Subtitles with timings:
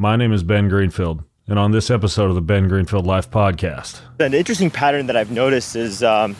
[0.00, 4.00] My name is Ben Greenfield, and on this episode of the Ben Greenfield Life Podcast.
[4.20, 6.36] An interesting pattern that I've noticed is um,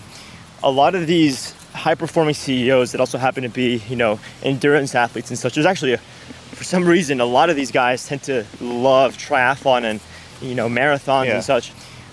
[0.62, 4.94] a lot of these high performing CEOs that also happen to be, you know, endurance
[4.94, 5.54] athletes and such.
[5.54, 9.82] There's actually, a, for some reason, a lot of these guys tend to love triathlon
[9.82, 10.00] and,
[10.40, 11.34] you know, marathons yeah.
[11.34, 11.72] and such.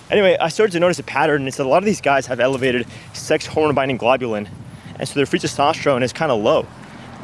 [0.10, 2.26] Anyway, I started to notice a pattern, and it's that a lot of these guys
[2.26, 4.50] have elevated sex hormone binding globulin,
[4.98, 6.66] and so their free testosterone is kind of low.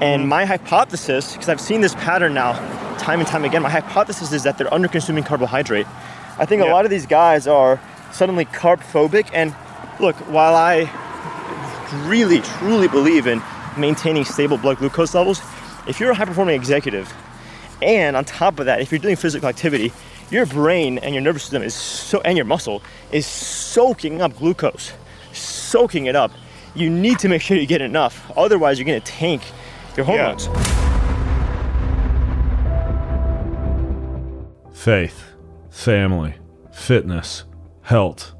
[0.02, 0.30] And mm-hmm.
[0.30, 2.54] my hypothesis, because I've seen this pattern now
[2.98, 5.88] time and time again, my hypothesis is that they're under consuming carbohydrate.
[6.40, 6.72] I think yeah.
[6.72, 7.80] a lot of these guys are
[8.12, 9.30] suddenly carb phobic.
[9.32, 9.56] And
[10.00, 10.90] look, while I
[12.08, 13.42] really, truly believe in
[13.78, 15.40] maintaining stable blood glucose levels,
[15.88, 17.14] if you're a high performing executive,
[17.82, 19.92] and on top of that, if you're doing physical activity,
[20.32, 24.94] your brain and your nervous system is so, and your muscle is soaking up glucose,
[25.34, 26.32] soaking it up.
[26.74, 29.42] You need to make sure you get enough, otherwise, you're gonna tank
[29.98, 30.46] your hormones.
[30.46, 30.78] Yeah.
[34.74, 35.24] Faith,
[35.70, 36.36] family,
[36.72, 37.44] fitness,
[37.82, 38.34] health,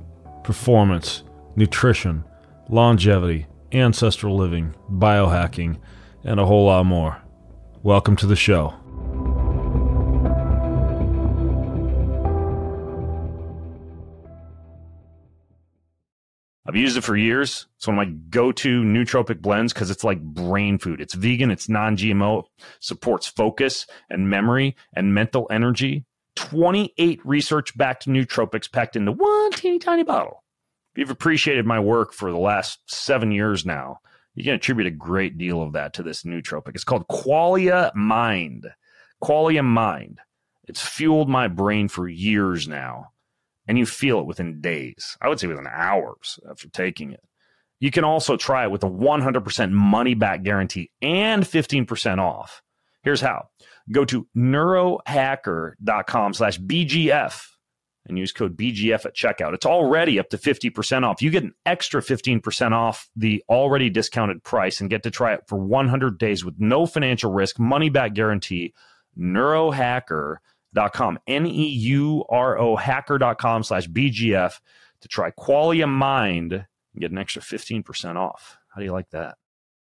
[0.44, 1.24] performance,
[1.56, 2.24] nutrition,
[2.70, 5.80] longevity, ancestral living, biohacking,
[6.24, 7.22] and a whole lot more.
[7.84, 8.81] Welcome to the show.
[16.72, 17.68] I've used it for years.
[17.76, 21.02] It's one of my go-to nootropic blends because it's like brain food.
[21.02, 22.46] It's vegan, it's non-GMO,
[22.80, 26.06] supports focus and memory and mental energy.
[26.38, 30.46] 28 research-backed nootropics packed into one teeny tiny bottle.
[30.96, 33.98] If you've appreciated my work for the last seven years now,
[34.34, 36.72] you can attribute a great deal of that to this nootropic.
[36.76, 38.68] It's called Qualia Mind.
[39.22, 40.20] Qualia Mind.
[40.70, 43.11] It's fueled my brain for years now
[43.68, 45.18] and you feel it within days.
[45.22, 47.22] I would say within hours after taking it.
[47.80, 52.62] You can also try it with a 100% money back guarantee and 15% off.
[53.04, 53.48] Here's how.
[53.92, 57.48] Go to neurohacker.com slash BGF
[58.08, 59.54] and use code BGF at checkout.
[59.54, 61.22] It's already up to 50% off.
[61.24, 65.44] You get an extra 15% off the already discounted price and get to try it
[65.48, 68.74] for 100 days with no financial risk, money back guarantee.
[69.18, 70.38] Neurohacker.com
[70.94, 74.60] com, N E U R O hacker.com slash BGF
[75.02, 78.58] to try Qualia Mind and get an extra 15% off.
[78.70, 79.36] How do you like that?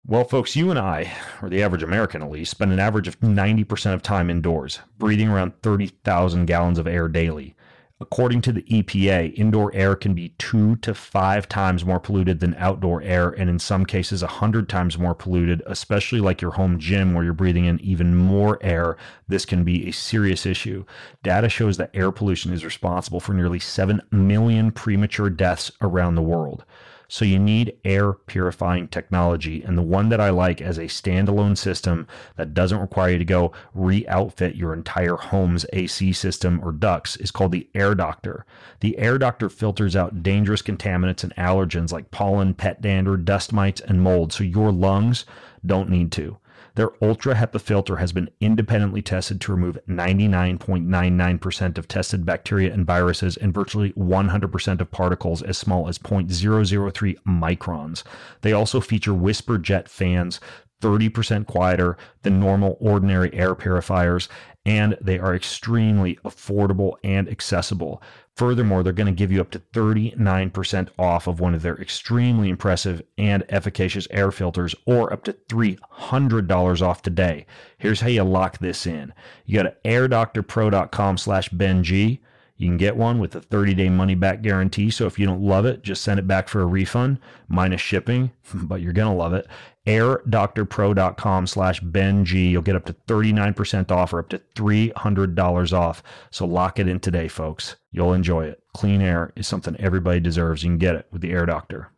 [0.06, 1.12] Well, folks, you and I,
[1.44, 5.30] or the average American at least, spend an average of 90% of time indoors, breathing
[5.30, 7.56] around 30,000 gallons of air daily.
[8.02, 12.56] According to the EPA, indoor air can be two to five times more polluted than
[12.56, 16.80] outdoor air, and in some cases, a hundred times more polluted, especially like your home
[16.80, 18.98] gym where you're breathing in even more air.
[19.28, 20.84] This can be a serious issue.
[21.22, 26.24] Data shows that air pollution is responsible for nearly 7 million premature deaths around the
[26.24, 26.66] world.
[27.12, 29.62] So you need air purifying technology.
[29.64, 32.08] And the one that I like as a standalone system
[32.38, 37.18] that doesn't require you to go re outfit your entire home's AC system or ducts
[37.18, 38.46] is called the Air Doctor.
[38.80, 43.82] The Air Doctor filters out dangerous contaminants and allergens like pollen, pet dander, dust mites,
[43.82, 44.32] and mold.
[44.32, 45.26] So your lungs
[45.66, 46.38] don't need to.
[46.76, 52.86] Their Ultra HEPA filter has been independently tested to remove 99.99% of tested bacteria and
[52.86, 58.04] viruses and virtually 100% of particles as small as 0.003 microns.
[58.42, 60.40] They also feature whisper jet fans
[60.82, 64.28] 30% quieter than normal ordinary air purifiers,
[64.66, 68.02] and they are extremely affordable and accessible.
[68.36, 72.50] Furthermore, they're going to give you up to 39% off of one of their extremely
[72.50, 77.46] impressive and efficacious air filters or up to $300 off today.
[77.78, 79.14] Here's how you lock this in.
[79.46, 82.20] You go to airdoctorpro.com slash BenG.
[82.58, 84.92] You can get one with a 30 day money back guarantee.
[84.92, 88.32] So if you don't love it, just send it back for a refund minus shipping,
[88.54, 89.48] but you're going to love it
[89.88, 96.04] airdoctorpro.com slash beng you'll get up to 39% off or up to $300 off.
[96.30, 97.76] So lock it in today folks.
[97.92, 98.62] You'll enjoy it.
[98.74, 100.64] Clean air is something everybody deserves.
[100.64, 101.90] You can get it with the air doctor.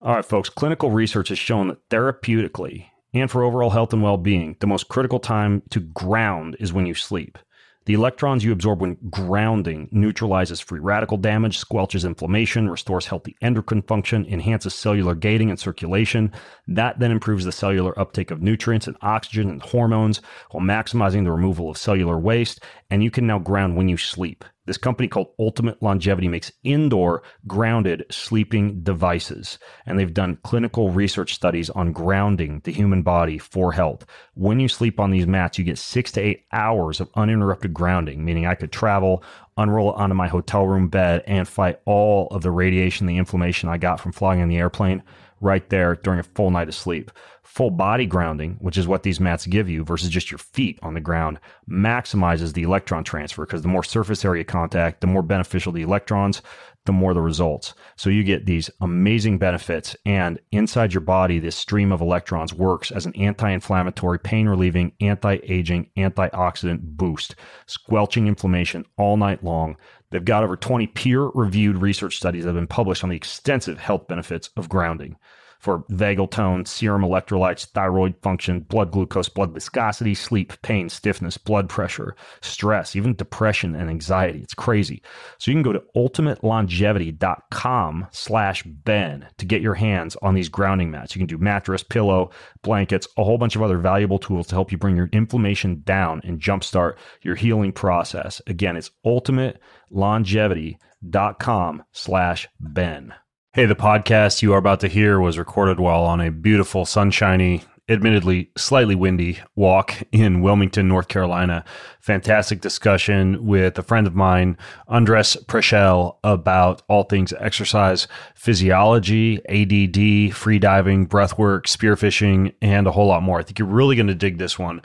[0.00, 0.48] All right folks.
[0.48, 5.20] Clinical research has shown that therapeutically and for overall health and well-being the most critical
[5.20, 7.38] time to ground is when you sleep
[7.84, 13.82] the electrons you absorb when grounding neutralizes free radical damage, squelches inflammation, restores healthy endocrine
[13.82, 16.32] function, enhances cellular gating and circulation.
[16.68, 20.20] That then improves the cellular uptake of nutrients and oxygen and hormones
[20.50, 22.62] while maximizing the removal of cellular waste.
[22.90, 24.44] And you can now ground when you sleep.
[24.64, 29.58] This company called Ultimate Longevity makes indoor grounded sleeping devices.
[29.86, 34.06] And they've done clinical research studies on grounding the human body for health.
[34.34, 38.24] When you sleep on these mats, you get six to eight hours of uninterrupted grounding,
[38.24, 39.24] meaning I could travel,
[39.56, 43.68] unroll it onto my hotel room bed, and fight all of the radiation, the inflammation
[43.68, 45.02] I got from flying in the airplane
[45.42, 47.10] right there during a full night of sleep.
[47.52, 50.94] Full body grounding, which is what these mats give you versus just your feet on
[50.94, 51.38] the ground,
[51.68, 56.40] maximizes the electron transfer because the more surface area contact, the more beneficial the electrons,
[56.86, 57.74] the more the results.
[57.96, 59.94] So you get these amazing benefits.
[60.06, 64.92] And inside your body, this stream of electrons works as an anti inflammatory, pain relieving,
[65.02, 67.34] anti aging, antioxidant boost,
[67.66, 69.76] squelching inflammation all night long.
[70.10, 73.78] They've got over 20 peer reviewed research studies that have been published on the extensive
[73.78, 75.16] health benefits of grounding
[75.62, 81.68] for vagal tone, serum electrolytes, thyroid function, blood glucose, blood viscosity, sleep, pain, stiffness, blood
[81.68, 84.40] pressure, stress, even depression and anxiety.
[84.40, 85.04] It's crazy.
[85.38, 90.90] So you can go to ultimatelongevity.com slash Ben to get your hands on these grounding
[90.90, 91.14] mats.
[91.14, 92.30] You can do mattress, pillow,
[92.62, 96.22] blankets, a whole bunch of other valuable tools to help you bring your inflammation down
[96.24, 98.42] and jumpstart your healing process.
[98.48, 103.14] Again, it's ultimatelongevity.com slash Ben.
[103.54, 107.62] Hey, the podcast you are about to hear was recorded while on a beautiful, sunshiny,
[107.86, 111.62] admittedly slightly windy walk in Wilmington, North Carolina.
[112.00, 114.56] Fantastic discussion with a friend of mine,
[114.88, 123.22] Andres Preschel, about all things exercise, physiology, ADD, freediving, breathwork, spearfishing, and a whole lot
[123.22, 123.38] more.
[123.38, 124.80] I think you're really going to dig this one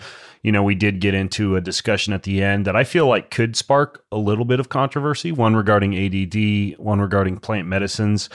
[0.47, 3.31] you know, we did get into a discussion at the end that I feel like
[3.31, 5.31] could spark a little bit of controversy.
[5.31, 8.29] One regarding ADD, one regarding plant medicines,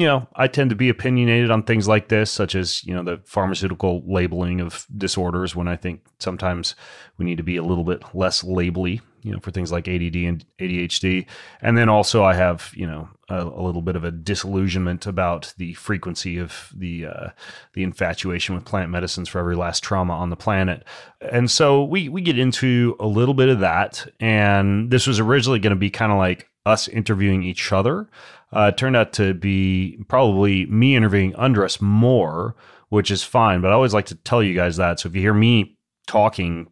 [0.00, 3.02] you know, I tend to be opinionated on things like this, such as, you know,
[3.02, 6.74] the pharmaceutical labeling of disorders when I think sometimes
[7.16, 10.16] we need to be a little bit less labely, you know, for things like ADD
[10.16, 11.26] and ADHD.
[11.60, 15.52] And then also I have, you know, a, a little bit of a disillusionment about
[15.58, 17.28] the frequency of the uh,
[17.74, 20.84] the infatuation with plant medicines for every last trauma on the planet.
[21.20, 24.06] And so we we get into a little bit of that.
[24.20, 28.08] And this was originally going to be kind of like us interviewing each other
[28.52, 32.54] uh, turned out to be probably me interviewing Andres more,
[32.88, 33.60] which is fine.
[33.60, 35.00] But I always like to tell you guys that.
[35.00, 35.76] So if you hear me
[36.06, 36.68] talking,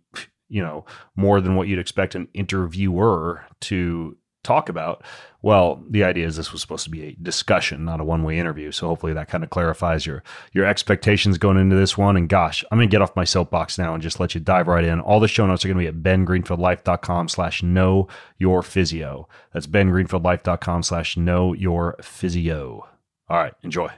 [0.49, 0.85] you know,
[1.15, 5.05] more than what you'd expect an interviewer to talk about.
[5.47, 8.73] Well, the idea is this was supposed to be a discussion, not a one-way interview.
[8.73, 12.17] So hopefully that kind of clarifies your your expectations going into this one.
[12.17, 14.83] And gosh, I'm gonna get off my soapbox now and just let you dive right
[14.83, 14.99] in.
[14.99, 18.09] All the show notes are gonna be at bengreenfieldlife.com slash know
[18.39, 19.29] your physio.
[19.53, 22.89] That's bengreenfieldlife.com slash know your physio.
[23.29, 23.93] All right, enjoy.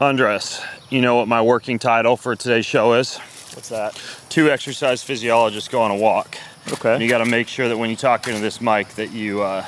[0.00, 3.18] Andres, you know what my working title for today's show is?
[3.54, 4.02] What's that?
[4.30, 6.38] Two exercise physiologists go on a walk.
[6.72, 6.94] Okay.
[6.94, 9.42] And you got to make sure that when you talk into this mic that you
[9.42, 9.64] uh,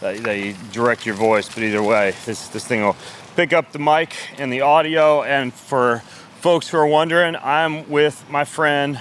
[0.00, 1.48] that, that you direct your voice.
[1.48, 2.96] But either way, this this thing will
[3.36, 5.22] pick up the mic and the audio.
[5.22, 6.00] And for
[6.40, 9.00] folks who are wondering, I'm with my friend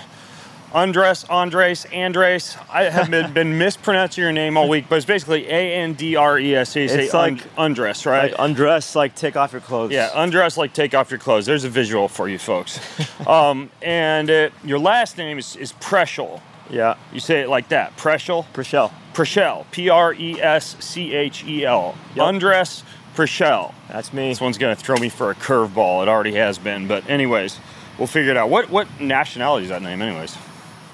[0.73, 2.57] Andres, Andres, Andres.
[2.69, 6.15] I have been, been mispronouncing your name all week, but it's basically A N D
[6.17, 6.75] R E S.
[6.75, 8.31] You say It's like- undress, right?
[8.31, 9.91] Like undress, like take off your clothes.
[9.91, 11.45] Yeah, undress like take off your clothes.
[11.45, 12.79] There's a visual for you folks.
[13.27, 16.41] um, and uh, your last name is, is Preschel.
[16.69, 16.95] Yeah.
[17.13, 18.45] You say it like that, Preschel.
[18.53, 18.91] Preschel.
[19.13, 21.95] Preschel, P R E S C H E L.
[22.15, 22.25] Yep.
[22.25, 22.83] Undress
[23.15, 23.73] Preschel.
[23.89, 24.29] That's me.
[24.29, 26.03] This one's gonna throw me for a curveball.
[26.03, 27.59] It already has been, but anyways,
[27.97, 28.49] we'll figure it out.
[28.49, 30.37] What what nationality is that name, anyways?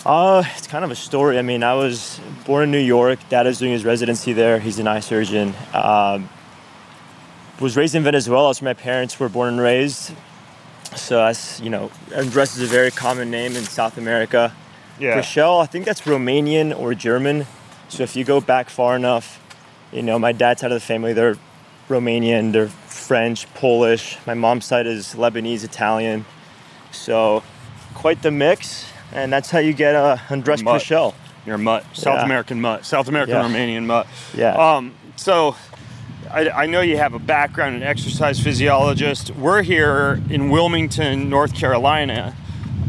[0.06, 1.40] Uh, it's kind of a story.
[1.40, 3.20] I mean, I was born in New York.
[3.30, 4.60] Dad is doing his residency there.
[4.60, 5.54] He's an eye surgeon.
[5.74, 6.30] Um,
[7.60, 8.50] was raised in Venezuela.
[8.50, 10.14] That's where my parents were born and raised.
[10.96, 14.54] So that's you know, Andres is a very common name in South America.
[15.00, 15.16] Yeah.
[15.16, 17.46] Rochelle, I think that's Romanian or German.
[17.90, 19.40] So if you go back far enough,
[19.92, 21.38] you know, my dad's side of the family, they're
[21.90, 24.18] Romanian, they're French, Polish.
[24.26, 26.26] My mom's side is Lebanese, Italian.
[26.92, 27.44] So
[27.94, 30.82] quite the mix, and that's how you get a Andres Mutt.
[30.82, 31.14] Pichel.
[31.46, 32.26] You're mutt, South Yeah.
[32.26, 33.44] American mutt, South American Yeah.
[33.44, 34.08] Romanian mutt.
[34.34, 34.54] Yeah.
[34.56, 35.56] Um, so
[36.32, 39.32] I, I know you have a background in exercise physiologist.
[39.32, 42.34] We're here in Wilmington, North Carolina,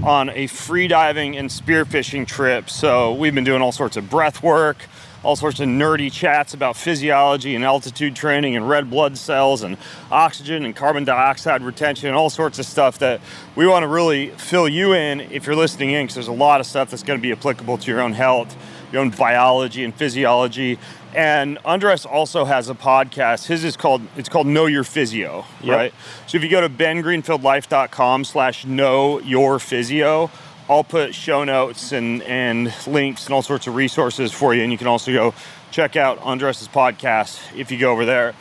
[0.04, 2.68] on a freediving and spearfishing trip.
[2.68, 4.76] So we've been doing all sorts of breath work,
[5.22, 9.78] all sorts of nerdy chats about physiology and altitude training and red blood cells and
[10.12, 13.22] oxygen and carbon dioxide retention and all sorts of stuff that
[13.56, 16.60] we want to really fill you in if you're listening in because there's a lot
[16.60, 18.54] of stuff that's going to be applicable to your own health,
[18.92, 20.78] your own biology and physiology.
[21.14, 23.46] And Andres also has a podcast.
[23.46, 25.76] His is called it's called Know Your Physio, Yep.
[25.76, 25.94] right?
[26.26, 30.30] So if you go to bengreenfieldlife.com slash know your physio,
[30.68, 34.62] I'll put show notes and, and links and all sorts of resources for you.
[34.62, 35.34] And you can also go
[35.70, 38.34] check out Andres's podcast if you go over there.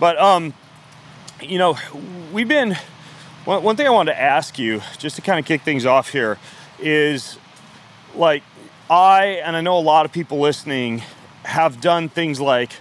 [0.00, 0.52] But um,
[1.40, 1.78] you know,
[2.32, 2.76] we've been
[3.44, 6.08] one, one thing I wanted to ask you, just to kind of kick things off
[6.10, 6.38] here,
[6.80, 7.38] is
[8.16, 8.42] like
[8.90, 11.02] I and I know a lot of people listening
[11.46, 12.72] have done things like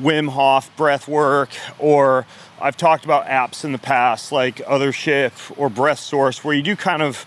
[0.00, 2.26] Wim Hof breath work, or
[2.60, 6.62] I've talked about apps in the past like Other Othership or Breath Source, where you
[6.62, 7.24] do kind of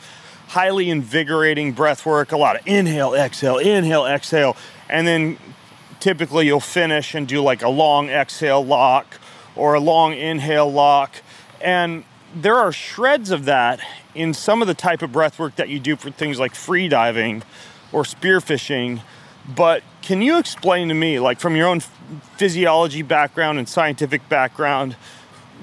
[0.49, 4.57] highly invigorating breath work, a lot of inhale, exhale, inhale, exhale,
[4.89, 5.37] and then
[5.99, 9.19] typically you'll finish and do like a long exhale lock
[9.55, 11.15] or a long inhale lock.
[11.61, 12.03] And
[12.33, 13.79] there are shreds of that
[14.15, 16.87] in some of the type of breath work that you do for things like free
[16.87, 17.43] diving
[17.91, 19.01] or spearfishing.
[19.47, 21.81] But can you explain to me, like from your own
[22.35, 24.93] physiology background and scientific background,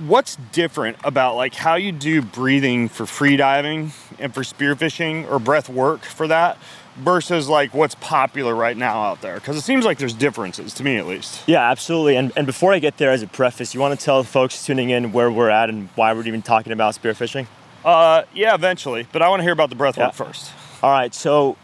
[0.06, 5.40] what's different about like how you do breathing for free diving and for spearfishing or
[5.40, 6.58] breath work for that
[6.94, 9.34] versus like what's popular right now out there?
[9.34, 11.42] Because it seems like there's differences to me at least.
[11.48, 12.14] Yeah absolutely.
[12.14, 14.90] And, and before i get there as a preface you want to tell folks tuning
[14.90, 17.48] in where we're at and why we're even talking about spearfishing
[17.84, 19.08] uh, yeah eventually.
[19.10, 20.24] But i want to hear about the breath work yeah.
[20.24, 20.52] first.
[20.84, 21.56] All right so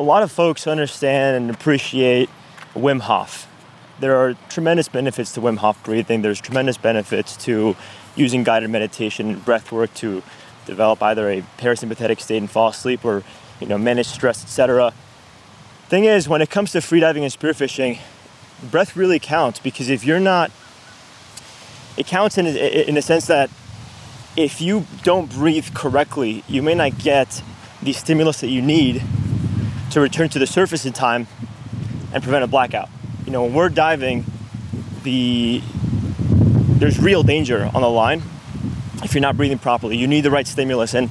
[0.00, 2.28] a lot of folks understand and appreciate
[2.74, 3.46] wim hof
[4.00, 7.76] there are tremendous benefits to wim hof breathing there's tremendous benefits to
[8.16, 10.22] using guided meditation and breath work to
[10.66, 13.22] develop either a parasympathetic state and fall asleep or
[13.60, 14.92] you know, manage stress, etc.
[15.88, 17.98] Thing is, when it comes to freediving and spearfishing,
[18.70, 20.50] breath really counts because if you're not,
[21.96, 23.50] it counts in, in the sense that
[24.36, 27.42] if you don't breathe correctly, you may not get
[27.82, 29.02] the stimulus that you need
[29.90, 31.26] to return to the surface in time
[32.12, 32.88] and prevent a blackout.
[33.24, 34.24] You know, when we're diving,
[35.02, 35.62] the
[36.78, 38.22] there's real danger on the line
[39.02, 39.96] if you're not breathing properly.
[39.96, 41.10] You need the right stimulus, and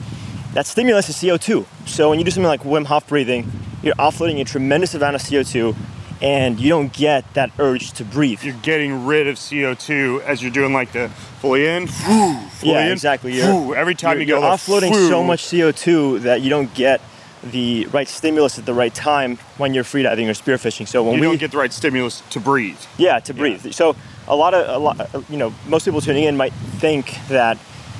[0.53, 1.65] that stimulus is CO2.
[1.87, 3.51] So when you do something like Wim Hof breathing,
[3.83, 5.75] you're offloading a tremendous amount of CO2
[6.21, 8.43] and you don't get that urge to breathe.
[8.43, 11.09] You're getting rid of CO2 as you're doing like the
[11.39, 13.41] fully in, fully yeah, in, exactly.
[13.41, 17.01] Every time you're, you go, you're offloading so much CO2 that you don't get
[17.43, 20.87] the right stimulus at the right time when you're freediving or spearfishing.
[20.87, 22.79] So when you we don't get the right stimulus to breathe.
[22.97, 23.65] Yeah, to breathe.
[23.65, 23.71] Yeah.
[23.71, 23.95] So
[24.27, 27.57] a lot of a lot, you know, most people tuning in might think that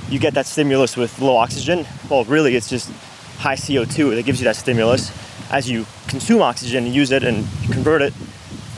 [0.08, 1.86] you get that stimulus with low oxygen.
[2.08, 2.90] Well, really, it's just
[3.38, 5.10] high CO2 that gives you that stimulus.
[5.50, 8.14] As you consume oxygen and use it and convert it,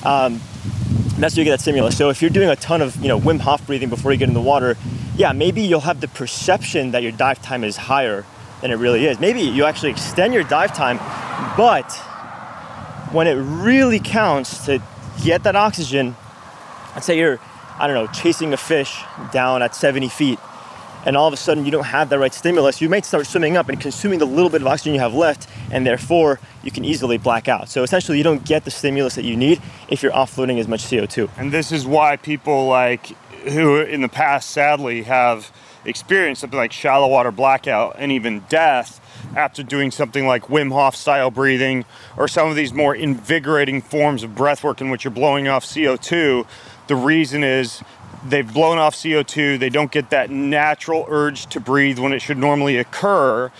[0.04, 0.40] um,
[1.18, 1.96] that's where you get that stimulus.
[1.96, 4.28] So if you're doing a ton of you know Wim Hof breathing before you get
[4.28, 4.76] in the water,
[5.16, 8.24] yeah, maybe you'll have the perception that your dive time is higher
[8.62, 9.20] than it really is.
[9.20, 10.96] Maybe you actually extend your dive time,
[11.56, 11.92] but
[13.12, 14.80] when it really counts to
[15.22, 16.16] get that oxygen,
[16.94, 17.38] let's say you're,
[17.78, 19.02] I don't know, chasing a fish
[19.32, 20.38] down at 70 feet
[21.04, 23.56] and all of a sudden you don't have the right stimulus, you might start swimming
[23.56, 26.84] up and consuming the little bit of oxygen you have left, and therefore you can
[26.84, 27.68] easily black out.
[27.68, 30.84] So essentially, you don't get the stimulus that you need if you're offloading as much
[30.84, 31.30] CO2.
[31.36, 33.06] And this is why people like
[33.48, 35.50] who in the past sadly have
[35.84, 39.00] experienced something like shallow water blackout and even death
[39.36, 41.84] after doing something like Wim Hof style breathing
[42.16, 45.64] or some of these more invigorating forms of breath work in which you're blowing off
[45.64, 46.46] CO2.
[46.88, 47.82] The reason is
[48.26, 52.38] they've blown off CO2, they don't get that natural urge to breathe when it should
[52.38, 53.50] normally occur,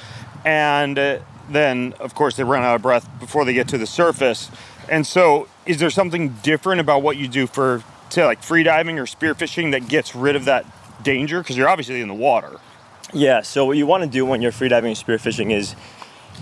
[0.45, 3.87] and uh, then, of course, they run out of breath before they get to the
[3.87, 4.51] surface.
[4.89, 8.99] And so, is there something different about what you do for, say, like free diving
[8.99, 10.67] or spearfishing that gets rid of that
[11.03, 11.41] danger?
[11.41, 12.59] Because you're obviously in the water.
[13.13, 15.77] Yeah, so what you want to do when you're free diving and spearfishing is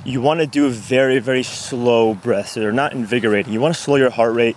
[0.04, 2.54] you want to do very, very slow breaths.
[2.54, 3.52] They're not invigorating.
[3.52, 4.56] You want to slow your heart rate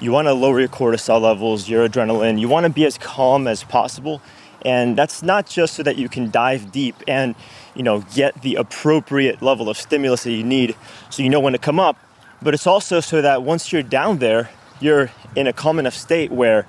[0.00, 2.40] you want to lower your cortisol levels, your adrenaline.
[2.40, 4.20] You want to be as calm as possible.
[4.64, 7.34] And that's not just so that you can dive deep and,
[7.74, 10.74] you know, get the appropriate level of stimulus that you need
[11.10, 11.96] so you know when to come up,
[12.42, 16.32] but it's also so that once you're down there, you're in a calm enough state
[16.32, 16.66] where,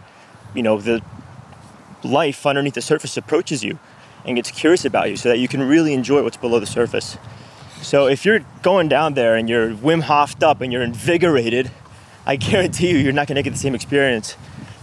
[0.53, 1.01] you know, the
[2.05, 3.79] life underneath the surface approaches you
[4.25, 7.17] and gets curious about you so that you can really enjoy what's below the surface.
[7.81, 11.71] So if you're going down there and you're Wim Hofed up and you're invigorated,
[12.25, 14.35] I guarantee you, you're not going to get the same experience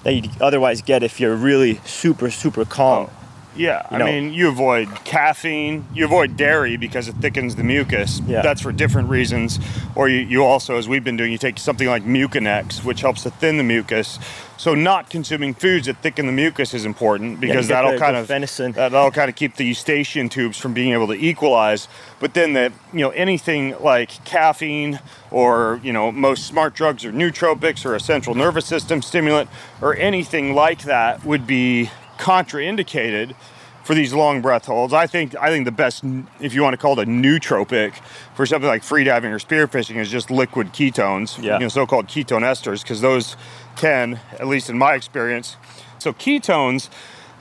[0.05, 3.09] that you otherwise get if you're really super, super calm.
[3.11, 3.22] Oh.
[3.55, 4.07] Yeah, you know?
[4.07, 8.21] I mean, you avoid caffeine, you avoid dairy because it thickens the mucus.
[8.21, 8.43] Yeah.
[8.43, 9.59] That's for different reasons.
[9.95, 13.25] Or you, you also, as we've been doing, you take something like Mucinex, which helps
[13.25, 14.19] to thin the mucus.
[14.57, 18.27] So not consuming foods that thicken the mucus is important because yeah, that'll kind of
[18.27, 18.71] venison.
[18.73, 21.89] That'll kind of keep the eustachian tubes from being able to equalize.
[22.21, 25.01] But then the you know anything like caffeine
[25.33, 29.97] or you know most smart drugs or nootropics or a central nervous system stimulant or
[29.97, 31.91] anything like that would be
[32.23, 33.35] contraindicated
[33.83, 34.95] for these long breath holds.
[34.95, 36.05] I think I think the best,
[36.41, 37.95] if you want to call it a nootropic,
[38.37, 41.55] for something like freediving or spearfishing, is just liquid ketones, yeah.
[41.55, 43.37] you know, so-called ketone esters, because those
[43.77, 45.57] can, at least in my experience,
[45.99, 46.89] so ketones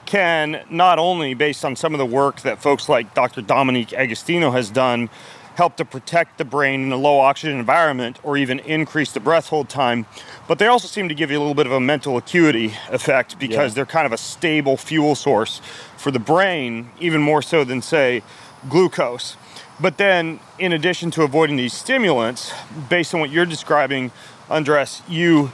[0.04, 3.40] can not only, based on some of the work that folks like Dr.
[3.40, 5.08] Dominic D'Agostino has done,
[5.56, 9.48] help to protect the brain in a low oxygen environment or even increase the breath
[9.48, 10.06] hold time.
[10.48, 13.38] But they also seem to give you a little bit of a mental acuity effect
[13.38, 13.76] because yeah.
[13.76, 15.60] they're kind of a stable fuel source
[15.96, 18.22] for the brain, even more so than, say,
[18.68, 19.36] glucose.
[19.80, 22.52] But then, in addition to avoiding these stimulants,
[22.88, 24.12] based on what you're describing,
[24.48, 25.50] Andres, you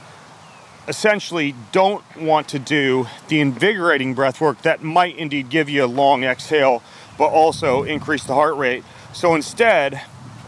[0.87, 5.87] essentially don't want to do the invigorating breath work that might indeed give you a
[5.87, 6.81] long exhale,
[7.17, 8.83] but also increase the heart rate.
[9.13, 10.01] So instead,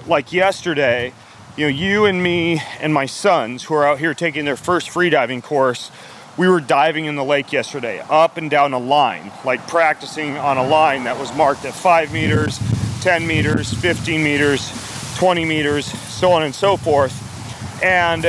[0.07, 1.13] like yesterday,
[1.57, 4.89] you know, you and me and my sons who are out here taking their first
[4.89, 5.91] freediving course,
[6.37, 10.57] we were diving in the lake yesterday, up and down a line, like practicing on
[10.57, 12.59] a line that was marked at five meters,
[13.01, 14.71] 10 meters, 15 meters,
[15.17, 17.83] 20 meters, so on and so forth.
[17.83, 18.23] And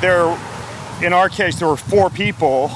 [0.00, 0.38] there,
[1.02, 2.70] in our case, there were four people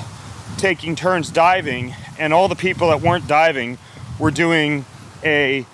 [0.58, 3.78] taking turns diving, and all the people that weren't diving
[4.18, 4.84] were doing
[5.24, 5.64] a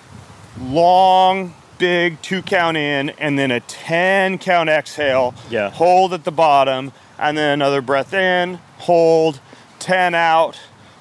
[0.60, 5.34] long, big two count in and then a 10 count exhale.
[5.50, 5.70] Yeah.
[5.70, 9.40] Hold at the bottom and then another breath in, hold,
[9.78, 10.58] 10 out,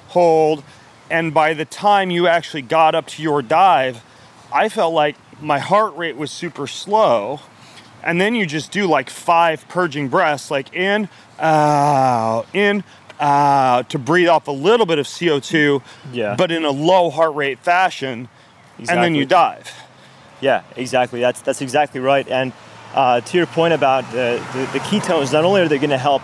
[0.08, 0.62] hold.
[1.10, 4.02] And by the time you actually got up to your dive,
[4.52, 7.40] I felt like my heart rate was super slow.
[8.02, 11.08] And then you just do like five purging breaths, like in,
[11.38, 12.84] out, in,
[13.18, 15.82] out, to breathe off a little bit of CO2,
[16.12, 16.36] yeah.
[16.36, 18.28] but in a low heart rate fashion.
[18.78, 18.94] Exactly.
[18.94, 19.72] And then you dive.
[20.40, 21.20] Yeah, exactly.
[21.20, 22.28] That's that's exactly right.
[22.28, 22.52] And
[22.94, 25.98] uh, to your point about the, the, the, ketones, not only are they going to
[25.98, 26.22] help,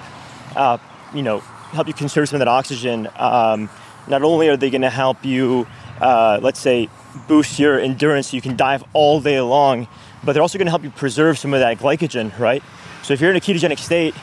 [0.57, 0.79] uh,
[1.15, 3.69] you know, help you conserve some of that oxygen, um,
[4.09, 5.67] not only are they going to help you,
[6.01, 6.89] uh, let's say,
[7.29, 9.87] boost your endurance so you can dive all day long,
[10.25, 12.63] but they're also going to help you preserve some of that glycogen, right?
[13.03, 14.15] So if you're in a ketogenic state,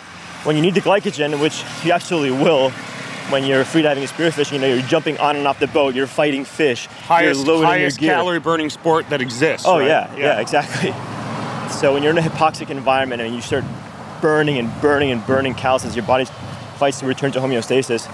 [0.44, 2.72] when you need the glycogen, which you absolutely will,
[3.32, 6.08] when you're freediving and spearfishing, you know, you're jumping on and off the boat, you're
[6.08, 9.66] fighting fish, highest, you're highest calorie burning sport that exists.
[9.68, 9.88] Oh right?
[9.88, 10.92] yeah, yeah, yeah, exactly.
[11.80, 13.64] So when you're in a hypoxic environment and you start
[14.22, 16.26] burning and burning and burning calories, your body
[16.78, 18.10] fights to return to homeostasis.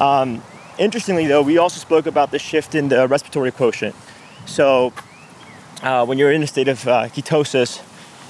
[0.00, 0.42] Um,
[0.78, 3.94] interestingly, though, we also spoke about the shift in the respiratory quotient.
[4.46, 4.92] So
[5.82, 7.82] uh, when you're in a state of uh, ketosis,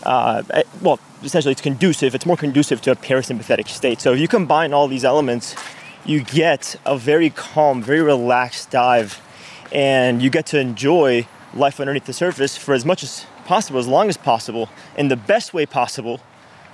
[0.02, 0.42] uh,
[0.82, 2.14] well, essentially it's conducive.
[2.14, 4.00] It's more conducive to a parasympathetic state.
[4.00, 5.56] So if you combine all these elements
[6.06, 9.20] you get a very calm, very relaxed dive,
[9.72, 13.88] and you get to enjoy life underneath the surface for as much as possible, as
[13.88, 16.20] long as possible, in the best way possible,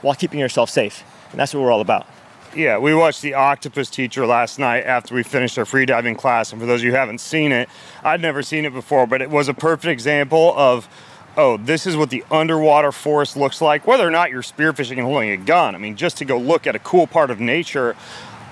[0.02, 1.02] while keeping yourself safe.
[1.30, 2.06] And that's what we're all about.
[2.54, 6.52] Yeah, we watched The Octopus Teacher last night after we finished our freediving class.
[6.52, 7.70] And for those of you who haven't seen it,
[8.04, 10.88] I'd never seen it before, but it was a perfect example of
[11.34, 15.06] oh, this is what the underwater forest looks like, whether or not you're spearfishing and
[15.06, 15.74] holding a gun.
[15.74, 17.96] I mean, just to go look at a cool part of nature,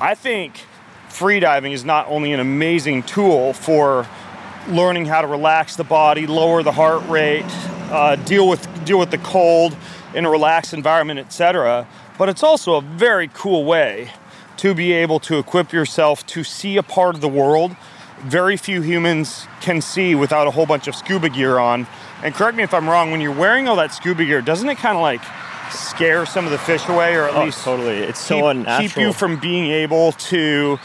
[0.01, 0.65] I think
[1.11, 4.07] freediving is not only an amazing tool for
[4.69, 7.45] learning how to relax the body, lower the heart rate,
[7.91, 9.77] uh, deal with deal with the cold
[10.15, 11.87] in a relaxed environment, etc.
[12.19, 14.13] But it's also a very cool way
[14.59, 17.77] to be able to equip yourself to see a part of the world
[18.23, 21.87] very few humans can see without a whole bunch of scuba gear on.
[22.23, 24.77] And correct me if I'm wrong, when you're wearing all that scuba gear, doesn't it
[24.79, 25.23] kind of like
[25.71, 27.99] scare some of the fish away, or at oh, least totally?
[27.99, 28.89] It's so keep, unnatural.
[28.89, 30.79] Keep you from being able to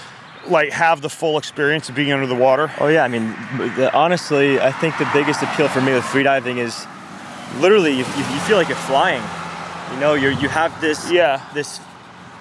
[0.50, 2.72] like have the full experience of being under the water?
[2.80, 3.28] Oh yeah, I mean,
[3.76, 6.86] the, honestly, I think the biggest appeal for me with freediving is
[7.60, 9.24] literally you, you feel like you're flying.
[9.94, 11.80] You know, you you have this yeah this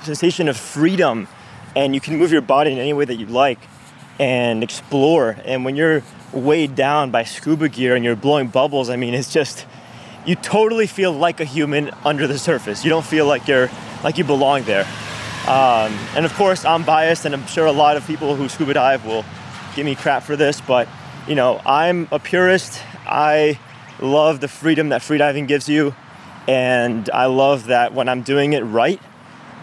[0.02, 1.28] sensation of freedom,
[1.76, 3.58] and you can move your body in any way that you like
[4.18, 5.36] and explore.
[5.44, 9.32] And when you're weighed down by scuba gear and you're blowing bubbles, I mean, it's
[9.32, 9.66] just
[10.26, 12.84] you totally feel like a human under the surface.
[12.84, 13.70] You don't feel like you're
[14.02, 14.86] like you belong there.
[15.46, 18.74] Um, and of course, I'm biased, and I'm sure a lot of people who scuba
[18.74, 19.24] dive will
[19.76, 20.88] give me crap for this, but
[21.28, 22.80] you know, I'm a purist.
[23.06, 23.58] I
[24.00, 25.94] love the freedom that freediving gives you,
[26.48, 29.00] and I love that when I'm doing it right,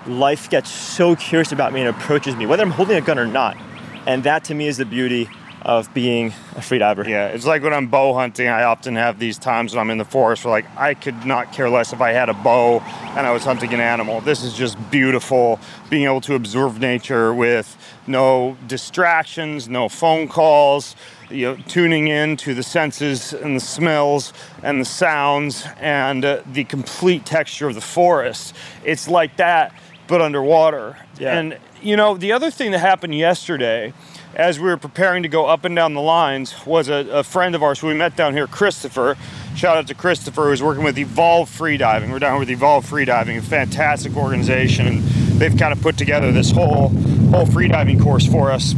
[0.06, 3.28] life gets so curious about me and approaches me, whether I'm holding a gun or
[3.28, 3.58] not.
[4.06, 5.30] And that to me is the beauty
[5.62, 7.08] of being a freediver.
[7.08, 9.98] Yeah, it's like when I'm bow hunting, I often have these times when I'm in
[9.98, 13.28] the forest where like I could not care less if I had a bow and
[13.28, 14.22] I was hunting an animal.
[14.22, 20.96] This is just beautiful being able to observe nature with no distractions, no phone calls,
[21.30, 26.42] you know, tuning in to the senses and the smells and the sounds and uh,
[26.52, 28.56] the complete texture of the forest.
[28.84, 29.74] It's like that
[30.08, 30.98] but underwater.
[31.20, 31.38] Yeah.
[31.38, 33.94] And you know, the other thing that happened yesterday
[34.36, 37.54] as we were preparing to go up and down the lines was a, a, friend
[37.54, 39.18] of ours who we met down here, Christopher.
[39.56, 42.12] Shout out to Christopher, who's working with Evolve Freediving.
[42.12, 45.02] We're down with Evolve Freediving, a fantastic organization, and
[45.40, 46.90] they've kind of put together this whole
[47.32, 48.74] whole freediving course for us.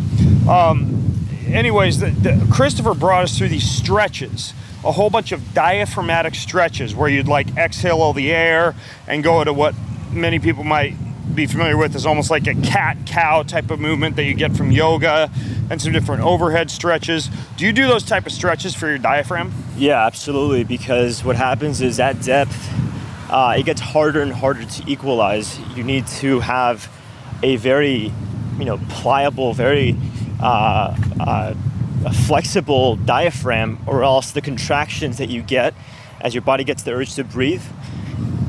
[0.47, 6.35] Um, anyways, the, the, Christopher brought us through these stretches a whole bunch of diaphragmatic
[6.35, 8.75] stretches where you'd like exhale all the air
[9.07, 9.73] and go to what
[10.11, 10.93] many people might
[11.33, 14.55] be familiar with is almost like a cat cow type of movement that you get
[14.55, 15.31] from yoga
[15.69, 17.29] and some different overhead stretches.
[17.57, 19.53] Do you do those type of stretches for your diaphragm?
[19.75, 20.63] Yeah, absolutely.
[20.63, 22.69] Because what happens is at depth,
[23.29, 25.59] uh, it gets harder and harder to equalize.
[25.75, 26.91] You need to have
[27.41, 28.12] a very,
[28.59, 29.97] you know, pliable, very
[30.39, 31.53] uh, uh,
[32.27, 35.73] flexible diaphragm, or else the contractions that you get
[36.21, 37.63] as your body gets the urge to breathe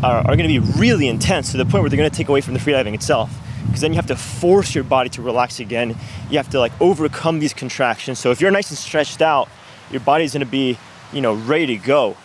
[0.05, 2.29] are, are going to be really intense to the point where they're going to take
[2.29, 3.33] away from the freediving itself.
[3.67, 5.97] Because then you have to force your body to relax again.
[6.31, 8.19] You have to like overcome these contractions.
[8.19, 9.49] So if you're nice and stretched out,
[9.91, 10.79] your body's going to be,
[11.13, 12.17] you know, ready to go,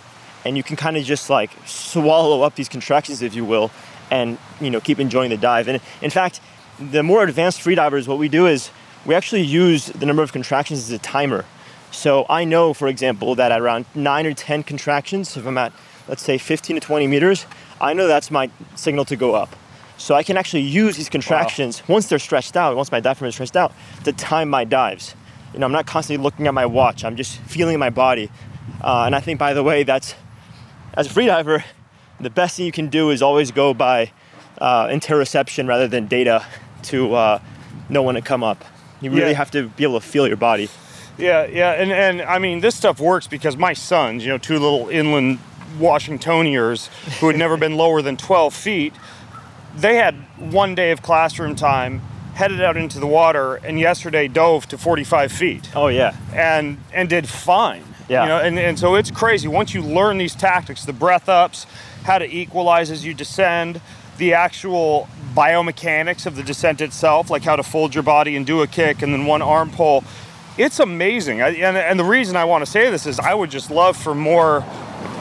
[0.45, 3.71] and you can kind of just like swallow up these contractions, if you will,
[4.11, 5.67] and you know keep enjoying the dive.
[5.67, 6.41] And in fact,
[6.79, 8.71] the more advanced freedivers, what we do is
[9.05, 11.45] we actually use the number of contractions as a timer.
[11.91, 15.73] So I know, for example, that at around nine or 10 contractions, if I'm at,
[16.07, 17.45] let's say, 15 to 20 meters,
[17.81, 19.55] I know that's my signal to go up.
[19.97, 21.95] So I can actually use these contractions wow.
[21.95, 23.73] once they're stretched out, once my diaphragm is stretched out,
[24.05, 25.13] to time my dives.
[25.53, 27.03] You know, I'm not constantly looking at my watch.
[27.03, 28.31] I'm just feeling my body.
[28.81, 30.15] Uh, and I think, by the way, that's
[30.93, 31.63] as a freediver,
[32.19, 34.11] the best thing you can do is always go by
[34.59, 36.45] uh, interoception rather than data
[36.83, 37.41] to uh,
[37.89, 38.63] know when to come up.
[39.01, 39.37] You really yeah.
[39.37, 40.69] have to be able to feel your body.
[41.17, 44.53] Yeah, yeah, and and I mean this stuff works because my sons, you know, two
[44.53, 45.39] little inland
[45.77, 48.93] Washingtonians who had never been lower than 12 feet,
[49.75, 52.01] they had one day of classroom time,
[52.33, 55.69] headed out into the water, and yesterday dove to 45 feet.
[55.75, 57.83] Oh yeah, and and did fine.
[58.07, 61.29] Yeah, you know, and and so it's crazy once you learn these tactics, the breath
[61.29, 61.65] ups,
[62.03, 63.81] how to equalize as you descend,
[64.17, 68.61] the actual biomechanics of the descent itself, like how to fold your body and do
[68.61, 70.03] a kick and then one arm pull.
[70.57, 71.41] It's amazing.
[71.41, 73.95] I, and, and the reason I want to say this is I would just love
[73.95, 74.65] for more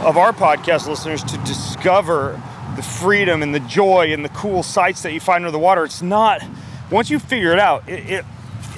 [0.01, 2.41] of our podcast listeners to discover
[2.77, 5.85] the freedom and the joy and the cool sights that you find under the water.
[5.85, 6.43] It's not,
[6.91, 8.25] once you figure it out, it, it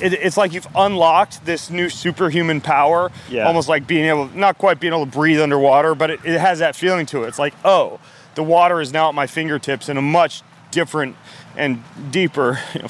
[0.03, 3.11] it, it's like you've unlocked this new superhuman power.
[3.29, 3.47] Yeah.
[3.47, 6.61] Almost like being able, not quite being able to breathe underwater, but it, it has
[6.61, 7.29] that feeling to it.
[7.29, 8.01] It's like, oh,
[8.35, 11.17] the water is now at my fingertips in a much different
[11.57, 12.89] and deeper, you know,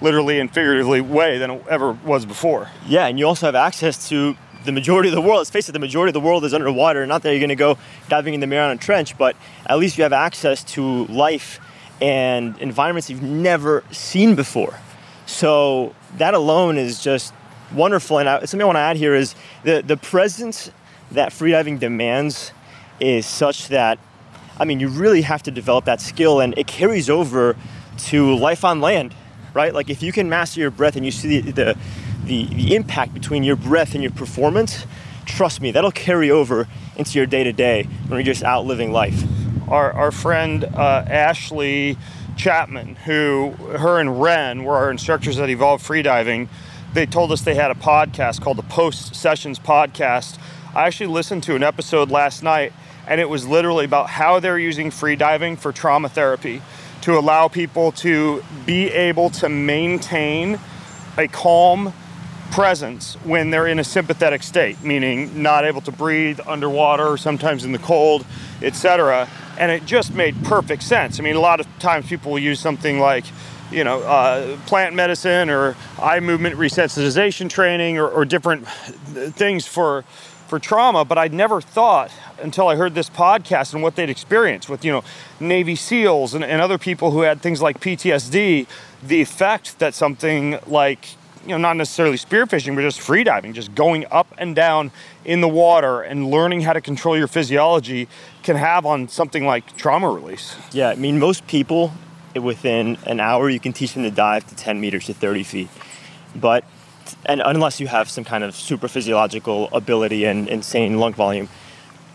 [0.00, 2.68] literally and figuratively way than it ever was before.
[2.86, 5.38] Yeah, and you also have access to the majority of the world.
[5.38, 7.06] Let's face it, the majority of the world is underwater.
[7.06, 10.02] Not that you're going to go diving in the Mariana Trench, but at least you
[10.02, 11.60] have access to life
[12.00, 14.78] and environments you've never seen before.
[15.26, 17.32] So that alone is just
[17.72, 18.18] wonderful.
[18.18, 20.70] And I, something I want to add here is the the presence
[21.12, 22.52] that freediving demands
[22.98, 23.98] is such that
[24.60, 27.56] I mean, you really have to develop that skill, and it carries over
[28.08, 29.14] to life on land,
[29.54, 29.72] right?
[29.72, 31.78] Like if you can master your breath and you see the, the,
[32.30, 34.86] the, the impact between your breath and your performance,
[35.26, 38.92] trust me, that'll carry over into your day to day when you're just out living
[38.92, 39.20] life.
[39.68, 41.98] Our, our friend uh, Ashley
[42.36, 46.48] Chapman, who her and Ren were our instructors at Evolve Freediving,
[46.94, 50.38] they told us they had a podcast called the Post Sessions Podcast.
[50.72, 52.72] I actually listened to an episode last night
[53.08, 56.62] and it was literally about how they're using freediving for trauma therapy
[57.00, 60.60] to allow people to be able to maintain
[61.18, 61.92] a calm
[62.50, 67.72] presence when they're in a sympathetic state, meaning not able to breathe underwater, sometimes in
[67.72, 68.24] the cold,
[68.62, 69.28] etc.
[69.58, 71.20] And it just made perfect sense.
[71.20, 73.24] I mean, a lot of times people will use something like,
[73.70, 80.04] you know, uh, plant medicine or eye movement desensitization training or, or different things for
[80.50, 82.10] for trauma, but I'd never thought
[82.42, 85.04] until I heard this podcast and what they'd experienced with, you know,
[85.38, 88.66] Navy SEALs and, and other people who had things like PTSD,
[89.00, 91.10] the effect that something like,
[91.42, 94.90] you know, not necessarily spearfishing, but just freediving, just going up and down
[95.24, 98.08] in the water and learning how to control your physiology
[98.42, 100.56] can have on something like trauma release.
[100.72, 101.92] Yeah, I mean, most people
[102.34, 105.68] within an hour, you can teach them to dive to 10 meters to 30 feet.
[106.36, 106.64] But
[107.26, 111.48] and unless you have some kind of super physiological ability and insane lung volume,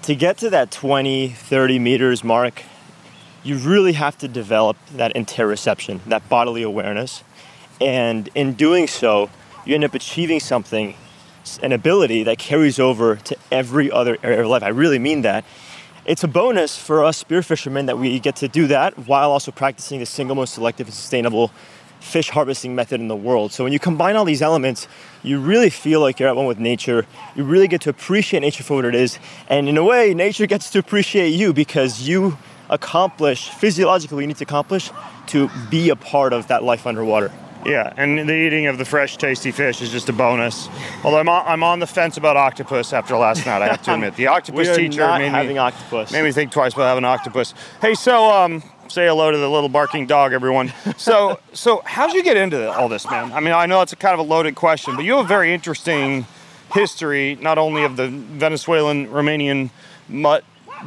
[0.04, 2.64] to get to that 20, 30 meters mark,
[3.44, 7.24] you really have to develop that interoception, that bodily awareness.
[7.82, 9.30] And in doing so,
[9.66, 10.96] you end up achieving something,
[11.62, 14.64] an ability that carries over to every other area of life.
[14.64, 15.44] I really mean that.
[16.06, 19.52] It's a bonus for us spear fishermen that we get to do that while also
[19.52, 21.52] practicing the single most selective and sustainable
[22.00, 23.52] fish harvesting method in the world.
[23.52, 24.88] So when you combine all these elements,
[25.24, 27.08] you really feel like you're at one with nature.
[27.36, 29.18] You really get to appreciate nature for what it is.
[29.50, 32.38] And in a way, nature gets to appreciate you because you
[32.70, 34.92] accomplish physiologically what you need to accomplish
[35.28, 37.32] to be a part of that life underwater.
[37.66, 40.70] Yeah, and the eating of the fresh, tasty fish is just a bonus.
[41.04, 43.64] Although I'm on, I'm on the fence about octopus after last night.
[43.64, 46.12] I have to admit, the octopus we are teacher not made having me octopus.
[46.12, 47.56] made me think twice about having an octopus.
[47.82, 50.72] Hey, so um, say hello to the little barking dog, everyone.
[50.98, 53.32] So, so how'd you get into all this, man?
[53.34, 55.28] I mean, I know it's a kind of a loaded question, but you have a
[55.28, 56.28] very interesting
[56.72, 59.72] history, not only of the Venezuelan, Romanian
[60.08, 60.44] mutt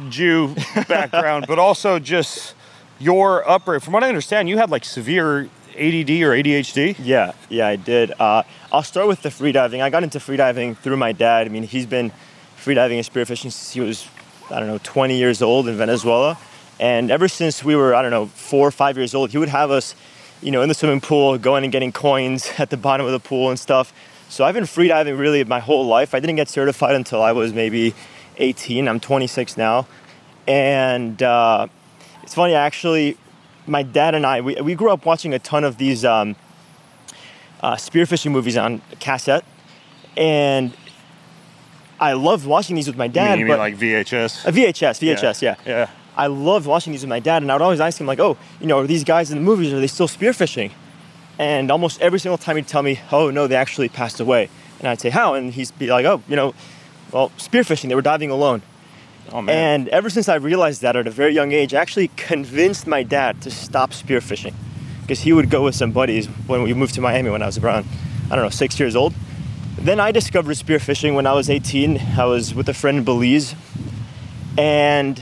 [0.07, 0.55] Jew
[0.87, 2.55] background, but also just
[2.99, 3.81] your upbringing.
[3.81, 6.95] From what I understand, you had like severe ADD or ADHD.
[6.99, 8.11] Yeah, yeah, I did.
[8.19, 9.81] Uh, I'll start with the freediving.
[9.81, 11.47] I got into freediving through my dad.
[11.47, 12.11] I mean, he's been
[12.57, 14.07] freediving and spearfishing since he was,
[14.51, 16.37] I don't know, 20 years old in Venezuela.
[16.79, 19.49] And ever since we were, I don't know, four or five years old, he would
[19.49, 19.95] have us,
[20.41, 23.19] you know, in the swimming pool, going and getting coins at the bottom of the
[23.19, 23.93] pool and stuff.
[24.27, 26.13] So I've been freediving really my whole life.
[26.13, 27.95] I didn't get certified until I was maybe
[28.37, 28.87] 18.
[28.87, 29.87] I'm 26 now.
[30.45, 31.67] And uh,
[32.23, 33.17] it's funny, actually,
[33.69, 36.35] my dad and I, we, we grew up watching a ton of these um,
[37.61, 39.45] uh, spearfishing movies on cassette.
[40.17, 40.73] And
[41.99, 43.29] I loved watching these with my You dad.
[43.31, 44.45] mean, you mean but like VHS?
[44.45, 45.55] a VHS, VHS, yeah.
[45.65, 45.89] Yeah.
[46.17, 48.37] I loved watching these with my dad, and I would always ask him, like, oh,
[48.59, 50.71] you know, are these guys in the movies, are they still spearfishing?
[51.37, 54.49] And almost every single time he'd tell me, oh, no, they actually passed away.
[54.79, 55.35] And I'd say, how?
[55.35, 56.53] And he'd be like, oh, you know,
[57.13, 58.61] well, spearfishing, they were diving alone.
[59.31, 59.45] Oh.
[59.47, 63.03] And ever since I realized that at a very young age, I actually convinced my
[63.03, 64.53] dad to stop spearfishing.
[65.01, 67.57] Because he would go with some buddies when we moved to Miami when I was
[67.57, 67.85] around,
[68.29, 69.13] I don't know, six years old.
[69.77, 71.99] Then I discovered spearfishing when I was 18.
[72.17, 73.55] I was with a friend in Belize.
[74.57, 75.21] And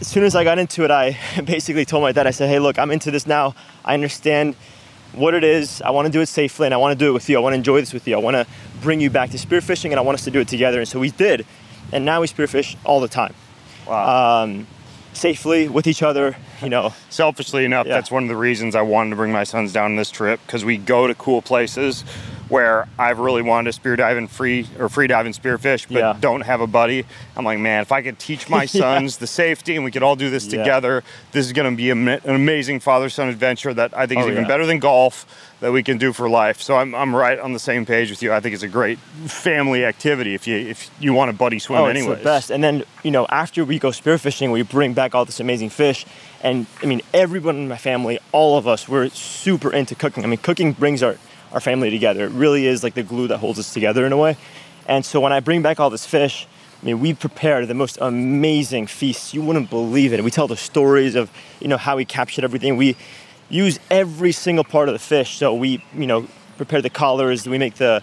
[0.00, 2.58] as soon as I got into it, I basically told my dad, I said, hey,
[2.58, 3.54] look, I'm into this now.
[3.84, 4.54] I understand
[5.12, 5.82] what it is.
[5.82, 7.36] I want to do it safely and I want to do it with you.
[7.36, 8.14] I want to enjoy this with you.
[8.14, 8.46] I want to
[8.80, 10.78] bring you back to spearfishing and I want us to do it together.
[10.78, 11.46] And so we did.
[11.92, 13.34] And now we spearfish all the time,
[13.86, 14.42] wow.
[14.42, 14.66] um,
[15.12, 16.92] safely with each other, you know.
[17.10, 17.94] Selfishly enough, Yeah.
[17.94, 20.40] that's one of the reasons I wanted to bring my sons down on this trip
[20.46, 22.04] because we go to cool places
[22.48, 25.98] where I've really wanted to spear dive and free or free dive and spearfish, but
[25.98, 26.16] Yeah.
[26.20, 27.04] don't have a buddy.
[27.36, 28.80] I'm like, man, if I could teach my Yeah.
[28.80, 30.58] sons the safety and we could all do this Yeah.
[30.62, 34.26] together, this is going to be a, an amazing father-son adventure that I think is
[34.26, 34.48] Oh, even yeah.
[34.48, 35.26] better than golf
[35.60, 36.60] that we can do for life.
[36.62, 38.32] So I'm, I'm right on the same page with you.
[38.32, 41.80] I think it's a great family activity if you if you want to buddy swim
[41.80, 42.12] Oh, anyway.
[42.12, 42.50] it's the best.
[42.50, 46.04] And then, you know, after we go spearfishing, we bring back all this amazing fish.
[46.42, 50.22] And I mean, everyone in my family, all of us, we're super into cooking.
[50.24, 51.16] I mean, cooking brings our,
[51.56, 52.26] our family together.
[52.26, 54.36] It really is like the glue that holds us together in a way.
[54.86, 56.46] And so when I bring back all this fish,
[56.82, 59.32] I mean, we prepare the most amazing feasts.
[59.32, 60.22] You wouldn't believe it.
[60.22, 62.76] We tell the stories of, you know, how we captured everything.
[62.76, 62.94] We
[63.48, 65.38] use every single part of the fish.
[65.38, 67.48] So we, you know, prepare the collars.
[67.48, 68.02] We make the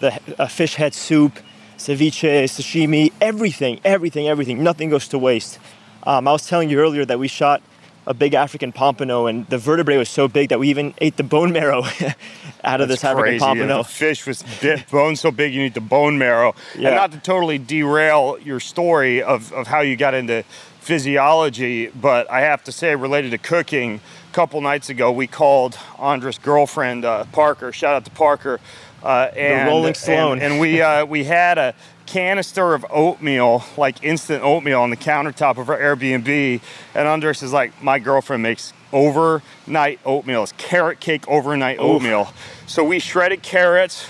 [0.00, 1.38] the uh, fish head soup,
[1.76, 4.62] ceviche, sashimi, everything, everything, everything.
[4.62, 5.58] Nothing goes to waste.
[6.04, 7.62] Um, I was telling you earlier that we shot
[8.06, 11.22] a big African pompano, and the vertebrae was so big that we even ate the
[11.22, 11.82] bone marrow
[12.64, 13.38] out of That's this African crazy.
[13.38, 13.78] pompano.
[13.78, 16.54] The fish was bit, bone so big you need the bone marrow.
[16.76, 16.88] Yeah.
[16.88, 20.44] And not to totally derail your story of, of how you got into
[20.80, 25.78] physiology, but I have to say, related to cooking, a couple nights ago we called
[25.98, 27.72] Andres' girlfriend, uh, Parker.
[27.72, 28.60] Shout out to Parker.
[29.04, 31.74] Uh, and, Rolling and- And, we uh, we had a
[32.06, 36.60] canister of oatmeal, like instant oatmeal, on the countertop of our Airbnb.
[36.94, 40.42] And Andres is like, my girlfriend makes overnight oatmeal.
[40.42, 42.32] It's carrot cake overnight oatmeal.
[42.66, 44.08] So we shredded carrots.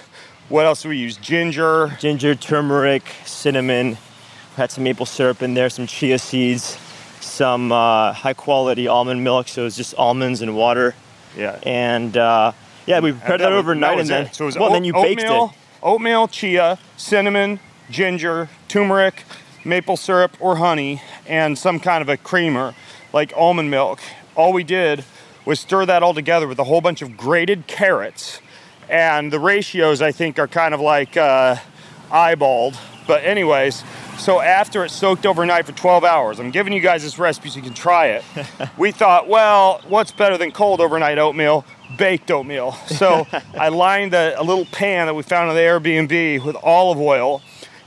[0.48, 1.16] What else do we use?
[1.16, 1.96] Ginger.
[1.98, 3.96] Ginger, turmeric, cinnamon.
[4.56, 6.78] Had some maple syrup in there, some chia seeds,
[7.20, 9.48] some uh, high quality almond milk.
[9.48, 10.94] So it's just almonds and water.
[11.36, 11.58] Yeah.
[11.64, 12.52] And uh,
[12.86, 14.84] yeah, we prepared that, was- overnight, was and then so it was well, oat- then
[14.84, 15.58] you baked oatmeal, it.
[15.82, 19.24] Oatmeal, chia, cinnamon, ginger, turmeric,
[19.64, 22.74] maple syrup or honey, and some kind of a creamer
[23.12, 24.00] like almond milk.
[24.34, 25.04] All we did
[25.44, 28.40] was stir that all together with a whole bunch of grated carrots,
[28.88, 31.56] and the ratios I think are kind of like uh,
[32.10, 32.76] eyeballed.
[33.06, 33.84] But anyways.
[34.16, 37.56] So after it soaked overnight for 12 hours, I'm giving you guys this recipe so
[37.56, 38.24] you can try it.
[38.78, 41.64] we thought, well, what's better than cold overnight oatmeal?
[41.96, 42.72] Baked oatmeal.
[42.86, 43.26] So
[43.58, 47.42] I lined a, a little pan that we found on the Airbnb with olive oil,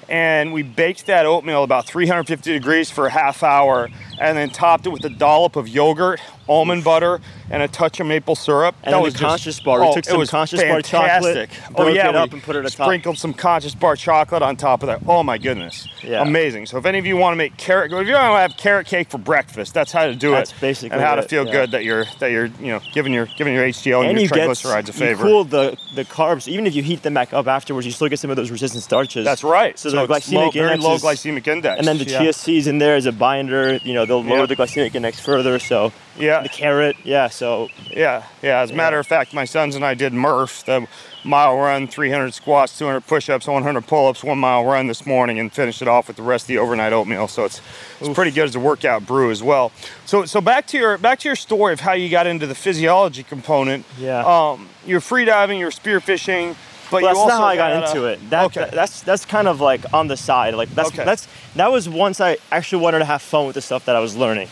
[0.10, 4.86] and we baked that oatmeal about 350 degrees for a half hour, and then topped
[4.86, 8.76] it with a dollop of yogurt, almond butter, and a touch of maple syrup.
[8.84, 9.82] And then the Conscious Bar.
[9.82, 11.76] We oh, took it some was Conscious Bar chocolate, fantastic.
[11.76, 14.84] broke oh yeah, it up and put it sprinkled some Conscious Bar chocolate on top
[14.84, 15.02] of that.
[15.08, 16.22] Oh my goodness, Yeah.
[16.22, 16.66] amazing.
[16.66, 18.88] So if any of you want to make carrot, if you want to have carrot
[18.88, 20.62] cake for breakfast, that's how to do That's it.
[20.62, 21.52] basically and how to feel yeah.
[21.52, 24.24] good that you're that you're you know giving your giving your HDL and, and your
[24.24, 25.24] you get triglycerides a you favor.
[25.24, 26.48] cool the the carbs.
[26.48, 28.84] Even if you heat them back up afterwards, you still get some of those resistant
[28.84, 29.26] starches.
[29.26, 29.78] That's right.
[29.78, 31.78] So, the glycemic low, very index low glycemic index.
[31.80, 32.20] And then the yeah.
[32.20, 33.78] chia seeds in there is a binder.
[33.84, 34.46] You know, they'll lower Yeah.
[34.48, 35.60] the glycemic index further.
[35.60, 36.41] So Yeah.
[36.41, 37.28] the carrot, yeah.
[37.30, 38.62] So Yeah, yeah.
[38.62, 40.88] As a matter of fact, my sons and I did Murph, the
[41.24, 45.82] mile run, 300 squats, 200 push-ups, 100 pull-ups, one mile run this morning, and finished
[45.82, 47.28] it off with the rest of the overnight oatmeal.
[47.28, 47.62] So it's
[48.00, 49.72] it's pretty good as a workout brew as well.
[50.06, 52.56] So so back to your back to your story of how you got into the
[52.56, 53.86] physiology component.
[54.00, 54.24] Yeah.
[54.26, 56.56] Um, you're free diving, you're spearfishing,
[56.91, 58.30] but Well, that's not how I got had a- into it.
[58.30, 58.62] That, okay.
[58.62, 60.54] that- that's that's kind of like on the side.
[60.56, 61.04] Like that's Okay.
[61.04, 64.00] that's that was once I actually wanted to have fun with the stuff that I
[64.00, 64.50] was learning.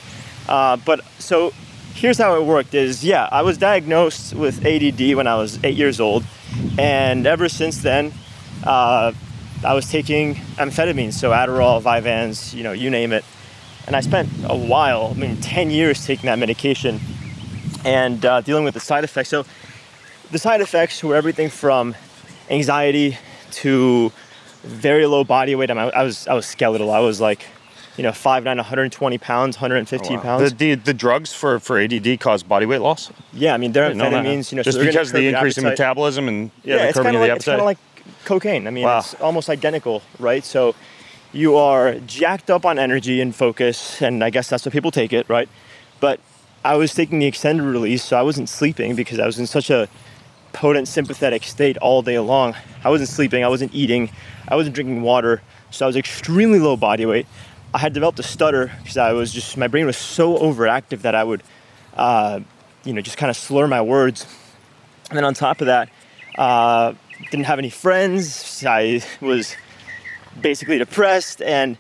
[0.48, 1.54] Uh, but so
[1.96, 5.76] here's how it worked: is yeah, I was diagnosed with ADD when I was eight
[5.76, 6.24] years old,
[6.78, 8.14] and ever since then,
[8.64, 9.12] uh,
[9.64, 13.24] I was taking amphetamines, so Adderall, Vyvanse, you know, you name it.
[13.88, 17.00] And I spent a while, I mean, 10 years taking that medication
[17.84, 19.30] and uh, dealing with the side effects.
[19.30, 19.46] So
[20.32, 21.96] the side effects were everything from
[22.50, 23.18] anxiety
[23.52, 24.12] to
[24.64, 25.70] very low body weight.
[25.72, 26.92] I, mean, I was I was skeletal.
[26.92, 27.46] I was like,
[27.98, 30.50] you know, 5'9", 120 pounds, 115 pounds.
[30.52, 33.12] The, the the drugs for for ADD cause body weight loss.
[33.34, 34.26] yeah, I mean, they're Didn't know that.
[34.26, 34.52] amphetamines.
[34.52, 36.88] You know, just they're because of the your increase in metabolism and yeah, Yeah, the
[36.90, 37.62] it's curbing kind of of the like it's kind appetite.
[37.62, 38.68] of like cocaine.
[38.68, 39.00] I mean, Wow.
[39.00, 40.44] it's almost identical, right?
[40.44, 40.76] So
[41.32, 45.12] you are jacked up on energy and focus, and I guess that's what people take
[45.14, 45.50] it, right?
[46.00, 46.20] But
[46.64, 49.70] I was taking the extended release, so I wasn't sleeping because I was in such
[49.70, 49.88] a
[50.56, 52.56] potent sympathetic state all day long.
[52.84, 54.10] I wasn't sleeping, I wasn't eating,
[54.48, 57.28] I wasn't drinking water, so I was extremely low body weight.
[57.74, 61.14] I had developed a stutter because I was just my brain was so overactive that
[61.14, 61.44] I would,
[61.98, 62.40] uh,
[62.86, 64.26] you know, just kind of slur my words.
[65.10, 65.90] And then on top of that,
[66.38, 66.94] uh,
[67.32, 68.64] didn't have any friends.
[68.66, 69.56] I was
[70.40, 71.78] basically depressed, and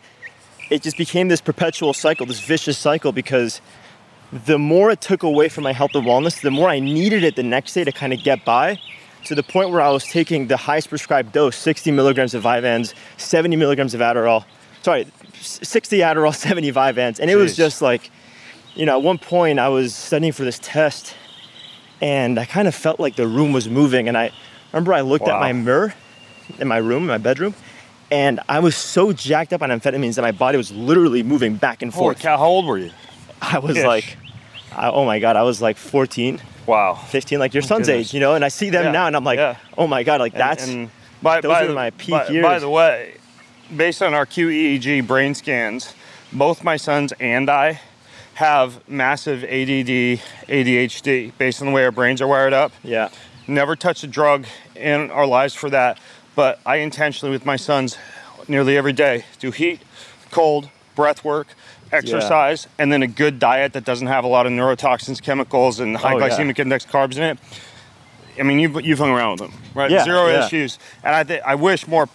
[0.69, 3.61] it just became this perpetual cycle, this vicious cycle, because
[4.45, 7.35] the more it took away from my health and wellness, the more I needed it
[7.35, 8.79] the next day to kind of get by.
[9.25, 12.93] To the point where I was taking the highest prescribed dose, 60 milligrams of Vyvanse,
[13.17, 14.45] 70 milligrams of Adderall.
[14.83, 15.07] Sorry,
[15.41, 18.11] 60 Adderall, 70 Vyvanse, and it was just like,
[18.75, 21.15] you know, at one point I was studying for this test,
[22.01, 24.07] and I kind of felt like the room was moving.
[24.07, 24.31] And I
[24.73, 25.35] remember I looked Wow.
[25.35, 25.93] at my mirror
[26.59, 27.55] in my room, in my bedroom,
[28.11, 31.81] and I was so jacked up on amphetamines that my body was literally moving back
[31.81, 32.19] and Holy forth.
[32.19, 32.37] cow!
[32.37, 32.91] How old were you?
[33.41, 33.85] I was Ish.
[33.85, 34.17] like,
[34.75, 36.95] I, oh my God, I was like 14, Wow.
[36.95, 38.07] 15, like your oh son's goodness.
[38.09, 38.33] age, you know?
[38.35, 39.57] And I see them Yeah, now and I'm like, yeah.
[39.77, 40.89] oh my God, like And- that's, and
[41.21, 42.43] by, those by are the- my peak by, years.
[42.43, 43.15] By the way,
[43.75, 45.93] based on our QEEG brain scans,
[46.33, 47.79] both my sons and I
[48.35, 52.71] have massive ADD, ADHD, based on the way our brains are wired up.
[52.83, 53.09] yeah.
[53.47, 55.99] Never touched a drug in our lives for that,
[56.35, 57.95] but I intentionally, with my sons,
[58.47, 59.81] nearly every day, do heat,
[60.31, 61.47] cold, breath work,
[61.95, 65.95] exercise, and then a good diet that doesn't have a lot of neurotoxins, chemicals, and
[65.97, 66.29] high Oh, yeah.
[66.29, 67.39] glycemic index carbs in it.
[68.39, 69.89] I mean, you've, you've hung around with them, right?
[69.89, 70.45] Yeah, Zero yeah.
[70.45, 70.77] issues.
[71.03, 72.09] And I, th- I wish more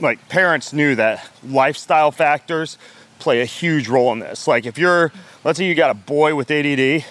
[0.00, 2.78] like parents knew that lifestyle factors
[3.20, 4.48] play a huge role in this.
[4.48, 5.12] Like if you're,
[5.44, 7.04] let's say you got a boy with ADD,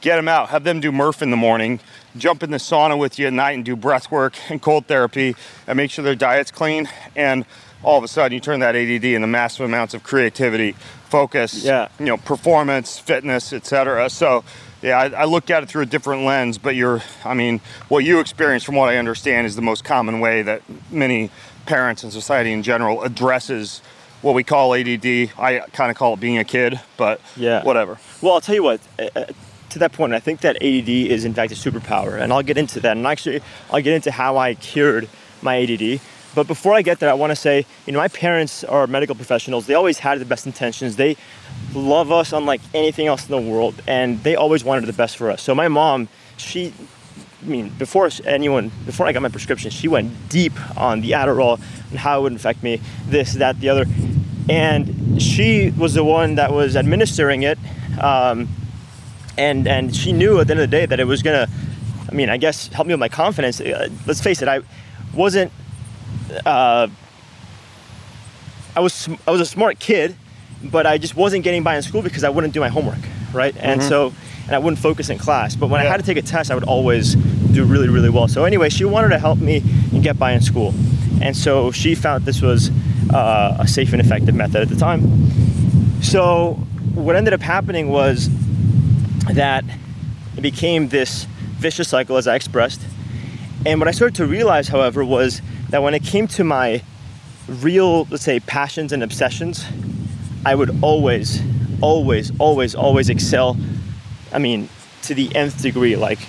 [0.00, 1.80] get them out, have them do Murph in the morning,
[2.16, 5.36] jump in the sauna with you at night and do breath work and cold therapy
[5.66, 6.88] and make sure their diet's clean.
[7.14, 7.44] And
[7.82, 10.74] all of a sudden you turn that ADD into massive amounts of creativity,
[11.18, 11.88] focus, Yeah.
[11.98, 14.08] you know, performance, fitness, etc.
[14.10, 14.44] So
[14.82, 18.04] yeah, I, I look at it through a different lens, but you're, I mean, what
[18.04, 21.30] you experience from what I understand is the most common way that many
[21.66, 23.80] parents and society in general addresses
[24.22, 25.30] what we call ADD.
[25.38, 27.62] I kind of call it being a kid, but Yeah.
[27.64, 27.98] whatever.
[28.20, 28.80] Well, I'll tell you what.
[28.98, 29.24] uh, uh,
[29.70, 32.56] To that point, I think that ADD is in fact a superpower, and I'll get
[32.56, 32.96] into that.
[32.96, 35.08] And actually, I'll get into how I cured
[35.42, 36.00] my ADD.
[36.34, 39.14] But before I get there, I want to say, you know, my parents are medical
[39.14, 39.66] professionals.
[39.66, 40.96] They always had the best intentions.
[40.96, 41.16] They
[41.74, 45.30] love us unlike anything else in the world, and they always wanted the best for
[45.30, 45.42] us.
[45.42, 46.72] So my mom, she
[47.42, 51.60] I mean, before anyone, before I got my prescription, she went deep on the Adderall
[51.90, 53.86] and how it would affect me, this, that, the other.
[54.48, 57.58] And she was the one that was administering it.
[58.00, 58.48] Um,
[59.36, 61.46] and, and she knew at the end of the day that it was gonna,
[62.10, 63.60] I mean, I guess help me with my confidence.
[63.60, 64.60] Uh, let's face it, I
[65.14, 65.52] wasn't,
[66.44, 66.88] uh,
[68.76, 70.14] I was, I was a smart kid,
[70.62, 72.98] but I just wasn't getting by in school because I wouldn't do my homework,
[73.32, 73.56] right?
[73.58, 74.12] And so,
[74.46, 75.56] and I wouldn't focus in class.
[75.56, 78.28] But when I had to take a test, I would always do really, really well.
[78.28, 79.62] So anyway, she wanted to help me
[79.92, 80.74] and get by in school,
[81.20, 82.70] and so she found this was
[83.12, 86.02] uh, a safe and effective method at the time.
[86.02, 86.54] So
[86.94, 88.28] what ended up happening was
[89.32, 89.64] that
[90.36, 91.24] it became this
[91.58, 92.80] vicious cycle, as I expressed.
[93.66, 96.82] And what I started to realize, however, was that when it came to my
[97.46, 99.64] real, let's say, passions and obsessions,
[100.44, 101.42] I would always,
[101.80, 103.56] always, always, always excel.
[104.32, 104.68] I mean,
[105.02, 105.96] to the nth degree.
[105.96, 106.20] Like,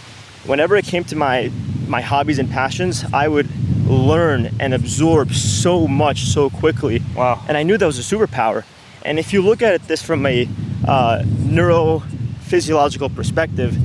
[0.45, 1.51] whenever it came to my
[1.87, 3.49] my hobbies and passions, I would
[3.87, 7.01] learn and absorb so much so quickly.
[7.15, 7.43] Wow.
[7.47, 8.63] And I knew that was a superpower.
[9.03, 10.47] And if you look at it this from a
[10.87, 13.75] uh, neurophysiological perspective,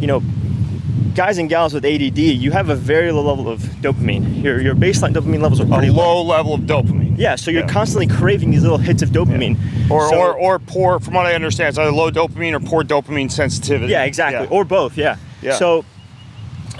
[0.00, 0.22] you know,
[1.14, 4.42] guys and gals with ADD, you have a very low level of dopamine.
[4.42, 7.14] Your your baseline dopamine levels are pretty a low level of dopamine.
[7.16, 7.68] Yeah, so you're Yeah.
[7.68, 9.56] constantly craving these little hits of dopamine.
[9.90, 12.82] Or, So- or, or poor, from what I understand, it's either low dopamine or poor
[12.82, 13.92] dopamine sensitivity.
[13.92, 14.44] Yeah, exactly.
[14.46, 14.56] Yeah.
[14.56, 15.16] Or both, yeah.
[15.42, 15.54] Yeah.
[15.54, 15.84] So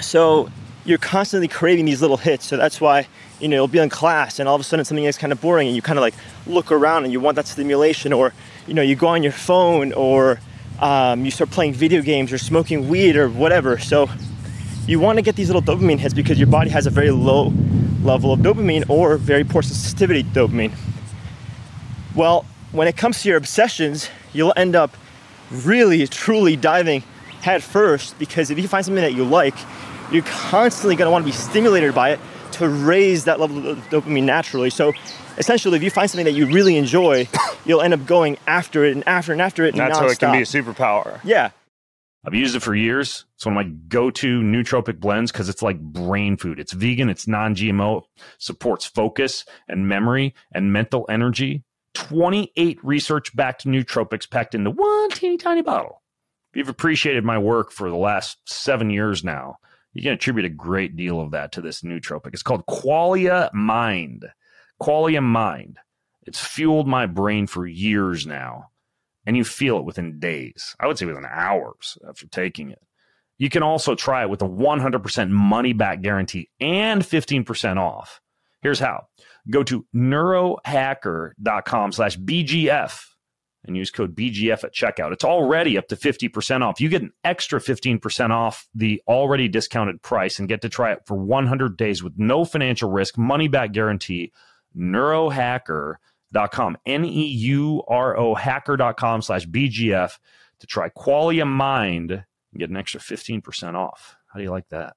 [0.01, 0.49] so
[0.85, 2.47] you're constantly craving these little hits.
[2.47, 3.07] So that's why,
[3.41, 5.41] you know, you'll be in class and all of a sudden something is kind of
[5.41, 6.14] boring and you kind of like
[6.47, 8.35] look around and you want that stimulation or,
[8.66, 10.41] you know, you go on your phone or
[10.81, 13.79] um, you start playing video games or smoking weed or whatever.
[13.79, 14.09] So
[14.87, 17.53] you want to get these little dopamine hits because your body has a very low
[18.03, 20.72] level of dopamine or very poor sensitivity to dopamine.
[22.14, 24.97] Well, when it comes to your obsessions, you'll end up
[25.51, 27.03] really, truly diving
[27.43, 29.55] head first because if you find something that you like,
[30.12, 32.20] you're constantly going to want to be stimulated by it
[32.55, 34.71] to raise that level of dopamine naturally.
[34.71, 34.93] So
[35.39, 37.29] essentially, if you find something that you really enjoy,
[37.65, 39.71] you'll end up going after it and after and after it.
[39.75, 41.21] And that's how it can be a superpower.
[41.25, 41.51] yeah.
[42.27, 43.27] I've used it for years.
[43.35, 46.59] It's one of my go-to nootropic blends because it's like brain food.
[46.59, 48.03] It's vegan, it's non-GMO,
[48.39, 51.65] supports focus and memory and mental energy.
[51.93, 56.03] 28 research-backed nootropics packed into one teeny tiny bottle.
[56.53, 59.59] If you've appreciated my work for the last seven years now,
[59.95, 62.34] you can attribute a great deal of that to this nootropic.
[62.34, 64.26] It's called Qualia Mind.
[64.82, 65.78] Qualia Mind.
[66.26, 68.70] It's fueled my brain for years now
[69.26, 70.74] and you feel it within days.
[70.80, 72.82] I would say within hours after taking it.
[73.38, 78.20] You can also try it with a 100% money back guarantee and 15% off.
[78.62, 79.07] Here's how.
[79.51, 83.05] Go to neurohacker.com slash BGF
[83.65, 85.12] and use code BGF at checkout.
[85.12, 86.81] It's already up to 50% off.
[86.81, 91.03] You get an extra 15% off the already discounted price and get to try it
[91.07, 94.33] for 100 days with no financial risk, money back guarantee.
[94.77, 100.19] Neurohacker.com, N E U R O hacker.com slash BGF
[100.61, 104.17] to try Qualia Mind and get an extra 15% off.
[104.27, 104.97] How do you like that?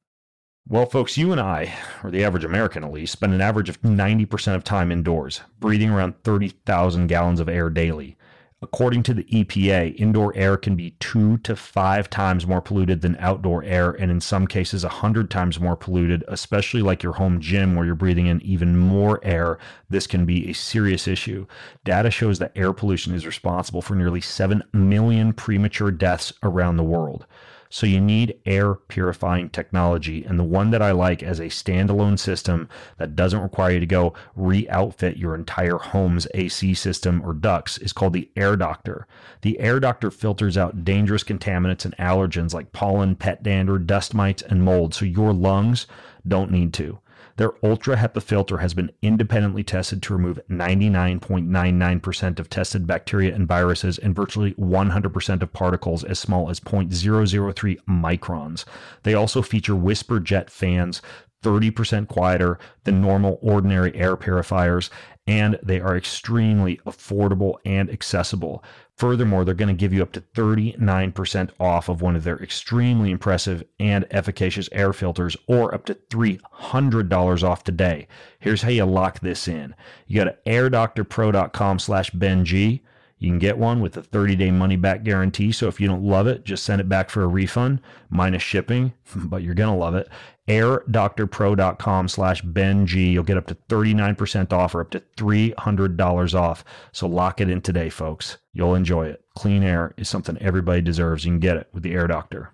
[0.70, 3.82] Well, folks, you and I, or the average American at least, spend an average of
[3.84, 8.17] 90% of time indoors, breathing around 30,000 gallons of air daily.
[8.60, 13.16] According to the EPA, indoor air can be two to five times more polluted than
[13.20, 17.40] outdoor air, and in some cases, a hundred times more polluted, especially like your home
[17.40, 19.60] gym where you're breathing in even more air.
[19.92, 21.46] This can be a serious issue.
[21.84, 26.84] Data shows that air pollution is responsible for nearly 7 million premature deaths around the
[26.84, 27.28] world.
[27.70, 30.24] So you need air purifying technology.
[30.24, 33.86] And the one that I like as a standalone system that doesn't require you to
[33.86, 39.08] go re outfit your entire home's AC system or ducts is called the Air Doctor.
[39.42, 44.42] The Air Doctor filters out dangerous contaminants and allergens like pollen, pet dander, dust mites,
[44.42, 44.94] and mold.
[44.94, 45.88] So your lungs
[46.28, 47.00] don't need to.
[47.38, 53.48] Their Ultra HEPA filter has been independently tested to remove 99.99% of tested bacteria and
[53.48, 58.66] viruses and virtually 100% of particles as small as 0.003 microns.
[59.04, 61.02] They also feature whisper jet fans,
[61.44, 64.90] 30% quieter than normal ordinary air purifiers,
[65.26, 68.64] and they are extremely affordable and accessible.
[68.96, 73.12] Furthermore, they're going to give you up to 39% off of one of their extremely
[73.12, 78.08] impressive and efficacious air filters or up to $300 off today.
[78.40, 79.76] Here's how you lock this in.
[80.08, 82.82] You go to airdoctorpro.com slash BenG.
[83.20, 85.52] You can get one with a 30-day money-back guarantee.
[85.52, 88.94] So if you don't love it, just send it back for a refund, minus shipping,
[89.16, 90.08] but you're going to love it.
[90.48, 93.12] airdoctorpro.com slash BenG.
[93.12, 96.64] You'll get up to 39% off or up to $300 off.
[96.92, 98.38] So lock it in today, folks.
[98.54, 99.24] You'll enjoy it.
[99.36, 101.26] Clean air is something everybody deserves.
[101.26, 102.54] You can get it with the Air Doctor.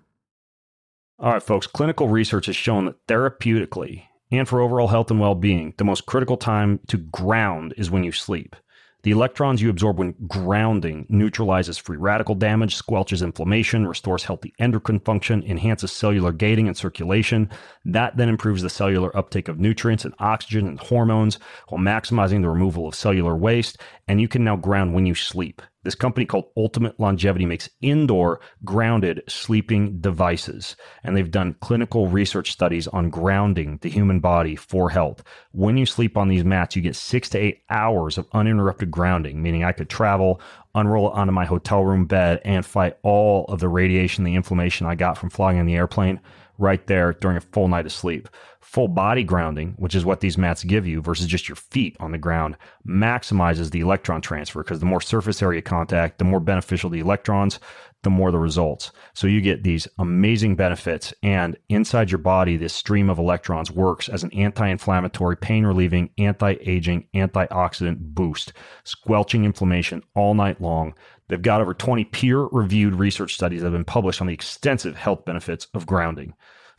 [1.18, 1.66] All right, folks.
[1.66, 6.36] Clinical research has shown that therapeutically and for overall health and well-being, the most critical
[6.36, 8.56] time to ground is when you sleep.
[9.04, 15.00] The electrons you absorb when grounding neutralizes free radical damage, squelches inflammation, restores healthy endocrine
[15.00, 17.50] function, enhances cellular gating and circulation.
[17.84, 21.38] That then improves the cellular uptake of nutrients and oxygen and hormones
[21.68, 23.76] while maximizing the removal of cellular waste.
[24.08, 25.60] And you can now ground when you sleep.
[25.84, 30.76] This company called Ultimate Longevity makes indoor grounded sleeping devices.
[31.04, 35.22] And they've done clinical research studies on grounding the human body for health.
[35.52, 39.42] When you sleep on these mats, you get six to eight hours of uninterrupted grounding,
[39.42, 40.40] meaning I could travel,
[40.74, 44.86] unroll it onto my hotel room bed, and fight all of the radiation, the inflammation
[44.86, 46.20] I got from flying on the airplane
[46.58, 48.28] right there during a full night of sleep.
[48.64, 52.12] Full body grounding, which is what these mats give you versus just your feet on
[52.12, 52.56] the ground,
[52.88, 57.60] maximizes the electron transfer because the more surface area contact, the more beneficial the electrons,
[58.04, 58.90] the more the results.
[59.12, 61.12] So you get these amazing benefits.
[61.22, 66.08] And inside your body, this stream of electrons works as an anti inflammatory, pain relieving,
[66.16, 68.54] anti aging, antioxidant boost,
[68.84, 70.94] squelching inflammation all night long.
[71.28, 74.96] They've got over 20 peer reviewed research studies that have been published on the extensive
[74.96, 76.34] health benefits of grounding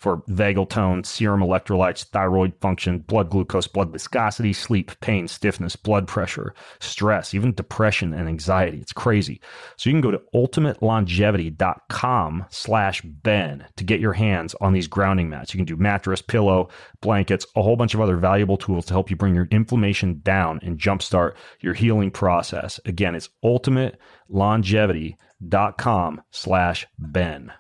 [0.06, 6.08] for vagal tone, serum electrolytes, thyroid function, blood glucose, blood viscosity, sleep, pain, stiffness, blood
[6.08, 8.78] pressure, stress, even depression and anxiety.
[8.78, 9.42] It's crazy.
[9.78, 15.28] So you can go to ultimatelongevity.com slash Ben to get your hands on these grounding
[15.28, 15.56] mats.
[15.56, 16.70] You can do mattress, pillow,
[17.02, 20.60] blankets, a whole bunch of other valuable tools to help you bring your inflammation down
[20.62, 22.80] and jumpstart your healing process.
[22.86, 27.52] Again, it's ultimatelongevity.com slash Ben.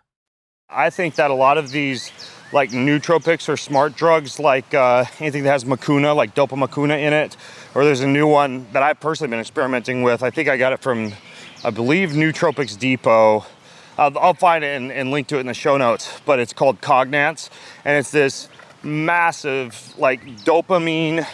[0.69, 2.11] I think that a lot of these
[2.51, 7.37] like nootropics or smart drugs, like uh, anything that has mucuna, like dopamacuna in it,
[7.75, 10.23] or there's a new one that I've personally been experimenting with.
[10.23, 11.13] I think I got it from,
[11.63, 13.45] I believe, Nootropics Depot.
[13.97, 16.51] I'll, I'll find it and, and, link to it in the show notes, but it's
[16.51, 17.49] called Cognance,
[17.85, 18.49] and it's this
[18.83, 21.27] massive like dopamine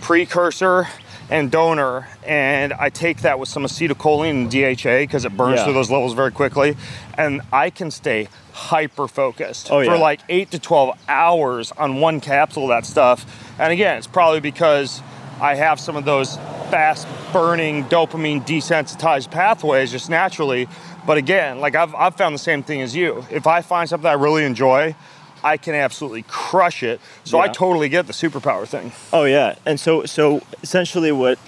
[0.00, 0.88] precursor
[1.30, 5.64] and donor, and I take that with some acetylcholine and DHA because it burns yeah.
[5.64, 6.76] through those levels very quickly,
[7.16, 9.92] and I can stay hyper focused oh, yeah.
[9.92, 13.26] for like eight to 12 hours on one capsule of that stuff.
[13.58, 15.00] And again, it's probably because
[15.40, 16.36] I have some of those
[16.70, 20.68] fast burning dopamine desensitized pathways just naturally.
[21.06, 23.24] But again, like I've, I've found the same thing as you.
[23.30, 24.94] If I find something I really enjoy,
[25.42, 27.00] I can absolutely crush it.
[27.24, 27.44] So yeah.
[27.44, 28.92] I totally get the superpower thing.
[29.12, 31.38] Oh yeah, and so so essentially what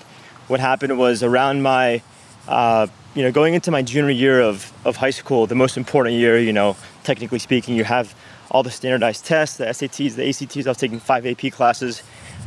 [0.48, 2.02] what happened was around my
[2.48, 6.16] uh, you know going into my junior year of of high school, the most important
[6.16, 8.14] year, you know, technically speaking, you have
[8.50, 10.66] all the standardized tests, the SATs, the ACTs.
[10.66, 12.02] I was taking five AP classes.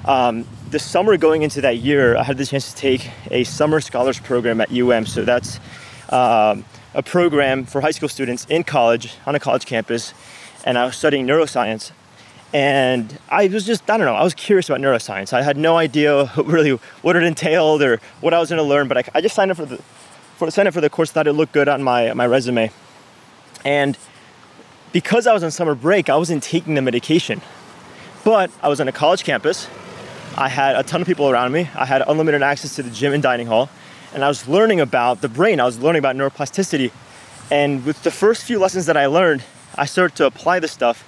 [0.05, 3.81] Um, the summer going into that year, I had the chance to take a summer
[3.81, 5.05] scholars program at UM.
[5.05, 5.59] So that's
[6.09, 6.63] um,
[6.93, 10.13] a program for high school students in college on a college campus
[10.67, 11.91] and I was studying neuroscience.
[12.53, 15.31] And I was just, I don't know, I was curious about neuroscience.
[15.31, 18.87] I had no idea really what it entailed or what I was going to learn,
[18.87, 19.81] but I, I, just signed up for the,
[20.37, 22.71] for, signed up for the course, thought it looked good on my, my resume.
[23.65, 23.97] And
[24.93, 27.41] because I was on summer break, I wasn't taking the medication.
[28.23, 29.67] But I was on a college campus.
[30.37, 31.69] I had a ton of people around me.
[31.75, 33.69] I had unlimited access to the gym and dining hall.
[34.13, 35.59] And I was learning about the brain.
[35.59, 36.91] I was learning about neuroplasticity.
[37.49, 39.43] And with the first few lessons that I learned,
[39.75, 41.03] I started to apply this stuff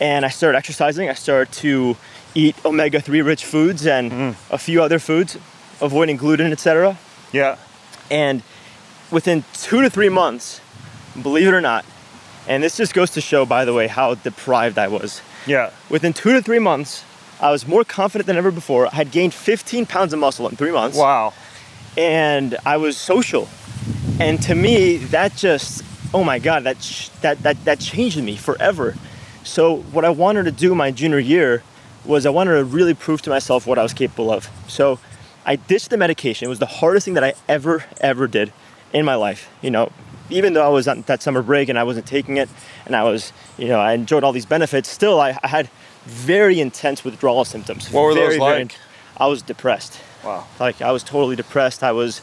[0.00, 1.08] and I started exercising.
[1.08, 1.96] I started to
[2.34, 4.34] eat omega 3 rich foods and mm.
[4.50, 5.36] a few other foods,
[5.80, 6.96] avoiding gluten, etc.
[7.32, 7.56] Yeah.
[8.10, 8.42] And
[9.10, 10.60] within two to three months,
[11.20, 11.84] believe it or not,
[12.46, 15.20] and this just goes to show, by the way, how deprived I was.
[15.46, 15.70] Yeah.
[15.90, 17.04] Within two to three months,
[17.40, 18.86] I was more confident than ever before.
[18.86, 20.96] I had gained 15 pounds of muscle in three months.
[20.96, 21.34] Wow.
[21.96, 23.48] And I was social.
[24.18, 25.84] And to me, that just
[26.14, 26.78] oh my god, that
[27.20, 28.94] that that that changed me forever.
[29.44, 31.62] So what I wanted to do my junior year
[32.04, 34.48] was I wanted to really prove to myself what I was capable of.
[34.66, 34.98] So
[35.48, 36.44] I ditched the medication.
[36.44, 38.52] It was the hardest thing that I ever ever did
[38.92, 39.48] in my life.
[39.62, 39.90] You know,
[40.28, 42.50] even though I was on that summer break and I wasn't taking it,
[42.84, 44.90] and I was, you know, I enjoyed all these benefits.
[44.90, 45.70] Still, I, I had
[46.04, 47.90] very intense withdrawal symptoms.
[47.90, 48.72] What were very, those like?
[48.72, 48.82] Very,
[49.16, 49.98] I was depressed.
[50.22, 50.46] Wow.
[50.60, 51.82] Like I was totally depressed.
[51.82, 52.20] I was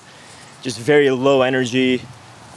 [0.61, 2.03] just very low energy.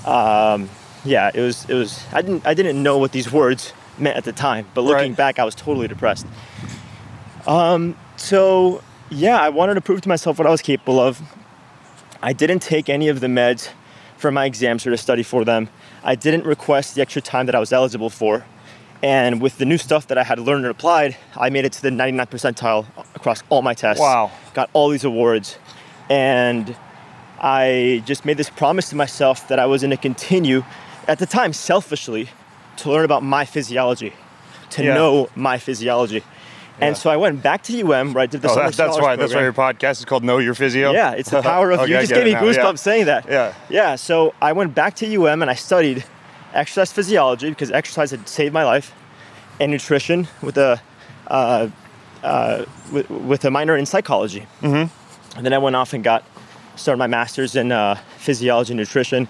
[0.05, 0.69] Um,
[1.03, 4.25] yeah, it was it was I didn't I didn't know what these words meant at
[4.25, 5.17] the time, but looking right.
[5.17, 6.27] back, I was totally depressed.
[7.47, 11.21] Um, so yeah, I wanted to prove to myself what I was capable of.
[12.23, 13.71] I didn't take any of the meds
[14.17, 15.69] for my exams or to study for them.
[16.03, 18.45] I didn't request the extra time that I was eligible for.
[19.03, 21.83] And with the new stuff that I had learned and applied, I made it to
[21.83, 24.01] the 99 percentile across all my tests.
[24.01, 24.33] Wow.
[24.55, 25.57] Got all these awards.
[26.11, 26.77] And
[27.41, 30.65] I just made this promise to myself that I was going to continue
[31.07, 32.29] at the time selfishly
[32.79, 34.13] to learn about my physiology,
[34.71, 34.95] to yeah.
[34.95, 36.25] know my physiology.
[36.81, 38.97] And so I went back to UM where I did the oh, summer that's, that's
[38.97, 39.19] why program.
[39.19, 40.93] that's why your podcast is called Know Your Physio.
[40.93, 42.75] Yeah, it's the power of okay, you just gave me goosebumps yeah.
[42.75, 43.27] saying that.
[43.29, 43.55] Yeah.
[43.69, 43.97] Yeah.
[43.97, 46.05] So I went back to UM and I studied
[46.55, 48.95] exercise physiology because exercise had saved my life,
[49.61, 50.81] and nutrition with a
[51.27, 51.69] uh,
[52.23, 54.47] uh, with, with, a minor in psychology.
[54.61, 55.37] Mm-hmm.
[55.37, 56.25] And then I went off and got
[56.77, 59.29] started my master's in uh, physiology and nutrition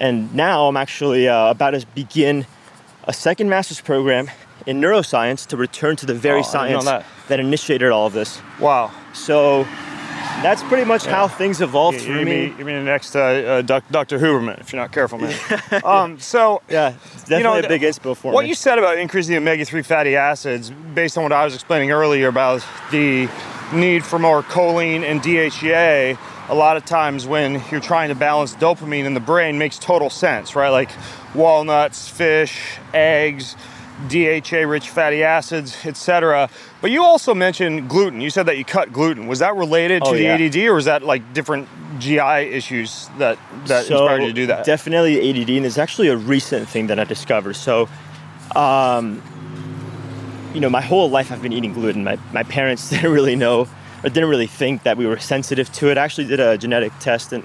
[0.00, 2.46] and now I'm actually uh, about to begin
[3.04, 4.30] a second master's program
[4.66, 7.06] in neuroscience to return to the very oh, science that.
[7.28, 7.40] that.
[7.40, 8.40] initiated all of this.
[8.60, 8.90] Wow.
[9.14, 9.64] So
[10.42, 11.12] that's pretty much yeah.
[11.12, 12.48] how things evolved you, for you me.
[12.48, 14.18] Mean, you mean the next uh, uh, Dr.
[14.18, 15.34] Huberman, if you're not careful, man.
[15.84, 18.48] um, so yeah, definitely you know, a big inspo for what me.
[18.48, 22.28] you said about increasing the omega-3 fatty acids, based on what I was explaining earlier
[22.28, 23.28] about the
[23.72, 28.54] need for more choline and DHEA, a lot of times when you're trying to balance
[28.54, 30.70] dopamine in the brain makes total sense, right?
[30.70, 30.90] Like
[31.34, 33.54] walnuts, fish, eggs,
[34.06, 36.48] DHA rich fatty acids, etc.
[36.80, 38.20] But you also mentioned gluten.
[38.20, 39.26] You said that you cut gluten.
[39.26, 40.34] Was that related to oh, the yeah.
[40.34, 41.68] ADD or was that like different
[41.98, 44.64] GI issues that that so inspired you to do that?
[44.64, 47.54] Definitely ADD, and it's actually a recent thing that I discovered.
[47.54, 47.88] So,
[48.54, 49.20] um,
[50.54, 52.04] you know, my whole life I've been eating gluten.
[52.04, 53.68] My, my parents didn't really know
[54.04, 55.98] or didn't really think that we were sensitive to it.
[55.98, 57.44] I actually did a genetic test and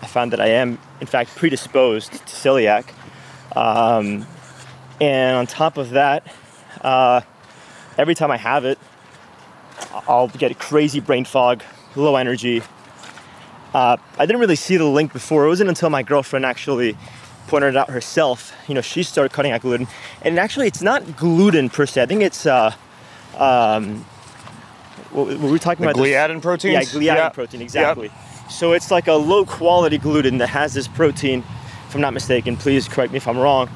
[0.00, 2.92] I found that I am, in fact, predisposed to celiac.
[3.54, 4.26] Um,
[5.00, 6.24] and on top of that,
[6.80, 7.20] uh,
[7.98, 8.78] every time I have it,
[10.08, 11.62] I'll get crazy brain fog,
[11.96, 12.62] low energy.
[13.74, 15.44] Uh, I didn't really see the link before.
[15.46, 16.96] It wasn't until my girlfriend actually
[17.48, 18.52] pointed it out herself.
[18.68, 19.86] You know, she started cutting out gluten,
[20.22, 22.02] and actually, it's not gluten per se.
[22.02, 22.72] I think it's uh,
[23.36, 24.04] um,
[25.10, 26.02] what, were we talking The about?
[26.02, 26.94] this- gliadin proteins?
[26.94, 27.28] Yeah, gliadin Yeah.
[27.30, 28.10] protein, exactly.
[28.50, 31.42] So it's like a low quality gluten that has this protein,
[31.88, 33.68] if I'm not mistaken, please correct me if I'm wrong,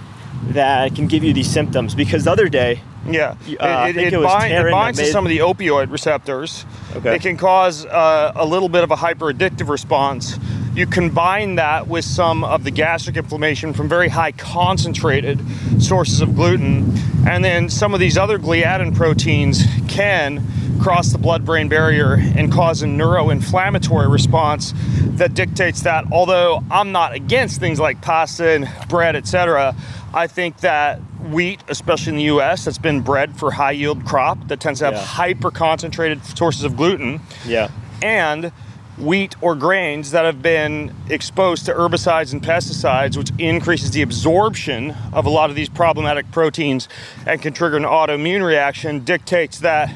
[0.48, 1.94] that can give you these symptoms.
[1.94, 5.30] Because the other day, Yeah, Uh, it, it, it bind- it binds to some of
[5.30, 6.64] the opioid receptors.
[6.96, 7.14] Okay.
[7.16, 10.38] It can cause uh, a little bit of a hyperaddictive response.
[10.74, 15.40] You combine that with some of the gastric inflammation from very high concentrated
[15.80, 16.92] sources of gluten,
[17.26, 20.44] and then some of these other gliadin proteins can
[20.80, 24.74] cross the blood-brain barrier and cause a neuroinflammatory response
[25.16, 26.04] that dictates that.
[26.12, 29.74] Although I'm not against things like pasta and bread, etc.,
[30.16, 30.98] I think that
[31.30, 34.86] wheat, especially in the U.S., that's been bred for high yield crop that tends to
[34.86, 35.00] have Yeah.
[35.04, 37.68] hyper concentrated sources of gluten, yeah,
[38.02, 38.50] and
[38.96, 44.96] wheat or grains that have been exposed to herbicides and pesticides, which increases the absorption
[45.12, 46.88] of a lot of these problematic proteins
[47.26, 49.92] and can trigger an autoimmune reaction, dictates that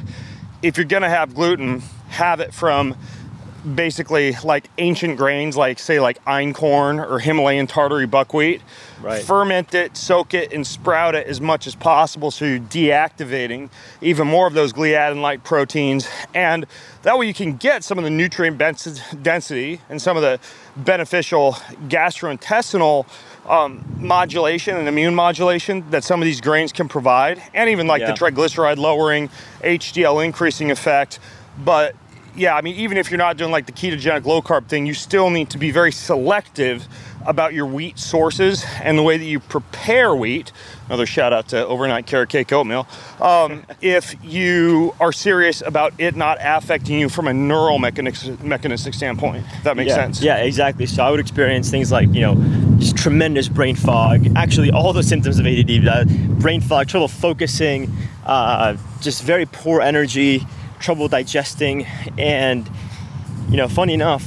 [0.61, 2.95] if you're going to have gluten, have it from
[3.75, 8.63] basically like ancient grains like say like einkorn or Himalayan tartary buckwheat.
[9.03, 9.23] Right.
[9.23, 14.27] Ferment it, soak it, and sprout it as much as possible so you're deactivating even
[14.27, 16.09] more of those gliadin-like proteins.
[16.35, 16.67] And
[17.03, 20.39] that way you can get some of the nutrient density and some of the
[20.77, 21.53] beneficial
[21.89, 23.07] gastrointestinal
[23.49, 28.01] um, modulation and immune modulation that some of these grains can provide, and even like
[28.01, 28.13] Yeah.
[28.13, 29.29] the triglyceride lowering,
[29.63, 31.19] HDL increasing effect.
[31.65, 31.95] But
[32.41, 34.95] yeah, I mean, even if you're not doing like the ketogenic low carb thing, you
[34.95, 36.89] still need to be very selective
[37.27, 40.51] about your wheat sources and the way that you prepare wheat.
[40.87, 42.89] Another shout out to overnight carrot cake oatmeal.
[43.21, 48.95] Um, if you are serious about it not affecting you from a neural mechanistic, mechanistic
[48.95, 50.23] standpoint, if that makes yeah, sense.
[50.23, 50.87] Yeah, exactly.
[50.87, 52.37] So I would experience things like you know,
[52.79, 54.27] just tremendous brain fog.
[54.35, 56.05] Actually, all the symptoms of ADD: uh,
[56.41, 60.47] brain fog, trouble focusing, uh, just very poor energy,
[60.81, 61.87] trouble digesting,
[62.19, 62.69] and
[63.51, 64.27] you know, funny enough,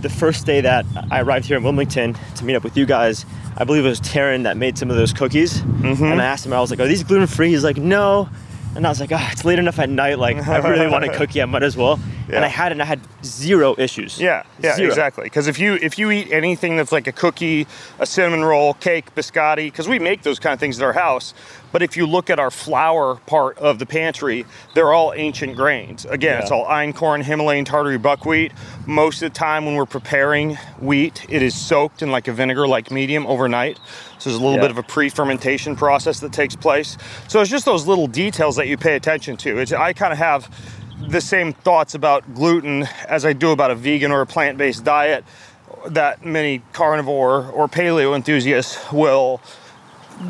[0.00, 3.24] the first day that I arrived here in Wilmington to meet up with you guys,
[3.56, 5.60] I believe it was Terran that made some of those cookies.
[5.60, 6.04] Mm-hmm.
[6.04, 8.28] And I asked him, I was like, "Are these gluten free?" He's like, "No."
[8.76, 10.18] And I was like, "Ah, it's late enough at night.
[10.18, 11.40] Like, I really want a cookie.
[11.40, 12.36] I might as well." Yeah.
[12.36, 14.18] And I had it, and I had zero issues.
[14.18, 14.88] Yeah, yeah, Zero.
[14.88, 15.24] exactly.
[15.24, 17.66] Because if you if you eat anything that's like a cookie,
[17.98, 21.34] a cinnamon roll, cake, biscotti, because we make those kind of things at our house.
[21.74, 26.04] But if you look at our flour part of the pantry, they're all ancient grains.
[26.04, 28.52] Again, it's all einkorn, Himalayan tartary buckwheat.
[28.86, 32.92] Most of the time when we're preparing wheat, it is soaked in like a vinegar-like
[32.92, 33.80] medium overnight.
[34.20, 34.60] So there's a little Yeah.
[34.60, 36.96] bit of a pre-fermentation process that takes place.
[37.26, 39.58] So it's just those little details that you pay attention to.
[39.58, 40.48] It's, I kind of have
[41.08, 45.24] the same thoughts about gluten as I do about a vegan or a plant-based diet
[45.88, 49.40] that many carnivore or paleo enthusiasts will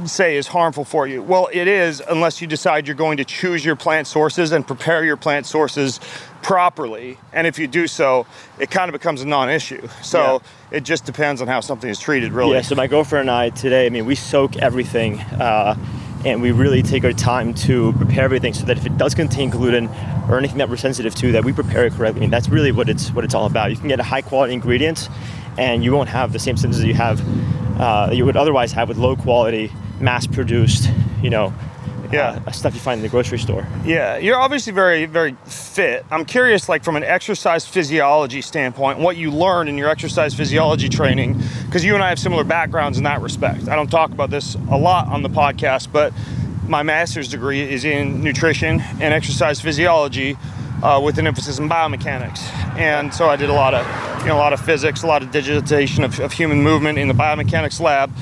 [0.06, 1.22] say is harmful for you.
[1.22, 5.04] Well, it is unless you decide you're going to choose your plant sources and prepare
[5.04, 6.00] your plant sources
[6.42, 7.18] properly.
[7.32, 8.26] And if you do so,
[8.58, 9.88] it kind of becomes a non-issue.
[10.02, 12.54] So it just depends on how something is treated, really.
[12.54, 15.76] Yeah, so my girlfriend and I today, I mean, we soak everything uh,
[16.24, 19.50] and we really take our time to prepare everything so that if it does contain
[19.50, 19.88] gluten
[20.28, 22.20] or anything that we're sensitive to, that we prepare it correctly.
[22.20, 23.70] I mean, that's really what it's what it's all about.
[23.70, 25.08] You can get a high quality ingredients
[25.58, 27.20] and you won't have the same symptoms that you have
[27.78, 29.70] uh, that you would otherwise have with low quality,
[30.00, 30.90] mass produced,
[31.22, 31.52] you know,
[32.12, 32.38] Yeah.
[32.46, 33.66] uh, stuff you find in the grocery store.
[33.84, 36.04] Yeah, you're obviously very, very fit.
[36.10, 40.88] I'm curious, like from an exercise physiology standpoint, what you learned in your exercise physiology
[40.88, 43.68] training, because you and I have similar backgrounds in that respect.
[43.68, 46.12] I don't talk about this a lot on the podcast, but
[46.68, 50.36] my master's degree is in nutrition and exercise physiology.
[50.84, 52.40] Uh, with an emphasis in biomechanics,
[52.76, 53.86] and so I did a lot of,
[54.20, 57.08] you know, a lot of physics, a lot of digitization of, of human movement in
[57.08, 58.12] the biomechanics lab,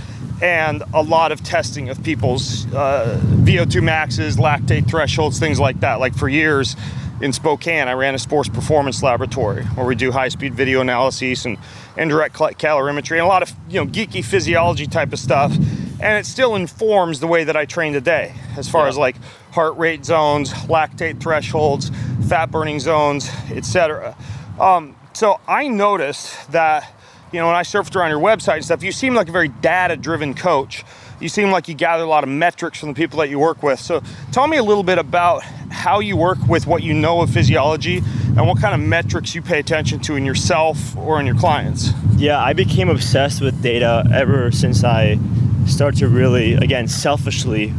[0.41, 5.99] and a lot of testing of people's uh, VO2 maxes, lactate thresholds, things like that.
[5.99, 6.77] Like for years
[7.21, 11.59] in Spokane, I ran a sports performance laboratory where we do high-speed video analysis and
[11.97, 15.53] indirect cal- calorimetry and a lot of you know geeky physiology type of stuff.
[16.01, 18.89] And it still informs the way that I train today, as far Yeah.
[18.91, 19.17] as like
[19.53, 21.91] heart rate zones, lactate thresholds,
[22.29, 24.17] fat burning zones, etc.
[24.59, 26.91] Um, so I noticed that,
[27.33, 29.49] you know, when I surfed around your website and stuff, you seem like a very
[29.49, 30.85] data driven coach.
[31.21, 33.63] You seem like you gather a lot of metrics from the people that you work
[33.63, 33.79] with.
[33.79, 37.31] So tell me a little bit about how you work with what you know of
[37.31, 41.37] physiology and what kind of metrics you pay attention to in yourself or in your
[41.37, 41.91] clients.
[42.17, 45.19] Yeah, I became obsessed with data ever since I
[45.67, 47.73] started to really, again, selfishly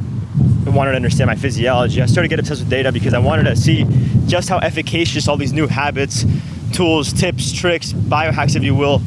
[0.69, 2.01] wanted to understand my physiology.
[2.01, 3.85] I started to get obsessed with data because I wanted to see
[4.25, 6.25] just how efficacious all these new habits,
[6.71, 8.99] tools, tips, tricks, biohacks, if you will,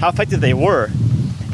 [0.00, 0.90] how effective they were.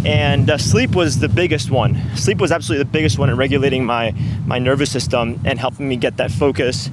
[0.05, 2.01] And uh, sleep was the biggest one.
[2.17, 4.13] Sleep was absolutely the biggest one in regulating my
[4.47, 6.89] my nervous system and helping me get that focus.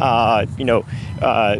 [0.00, 0.84] Uh, you know,
[1.20, 1.56] uh,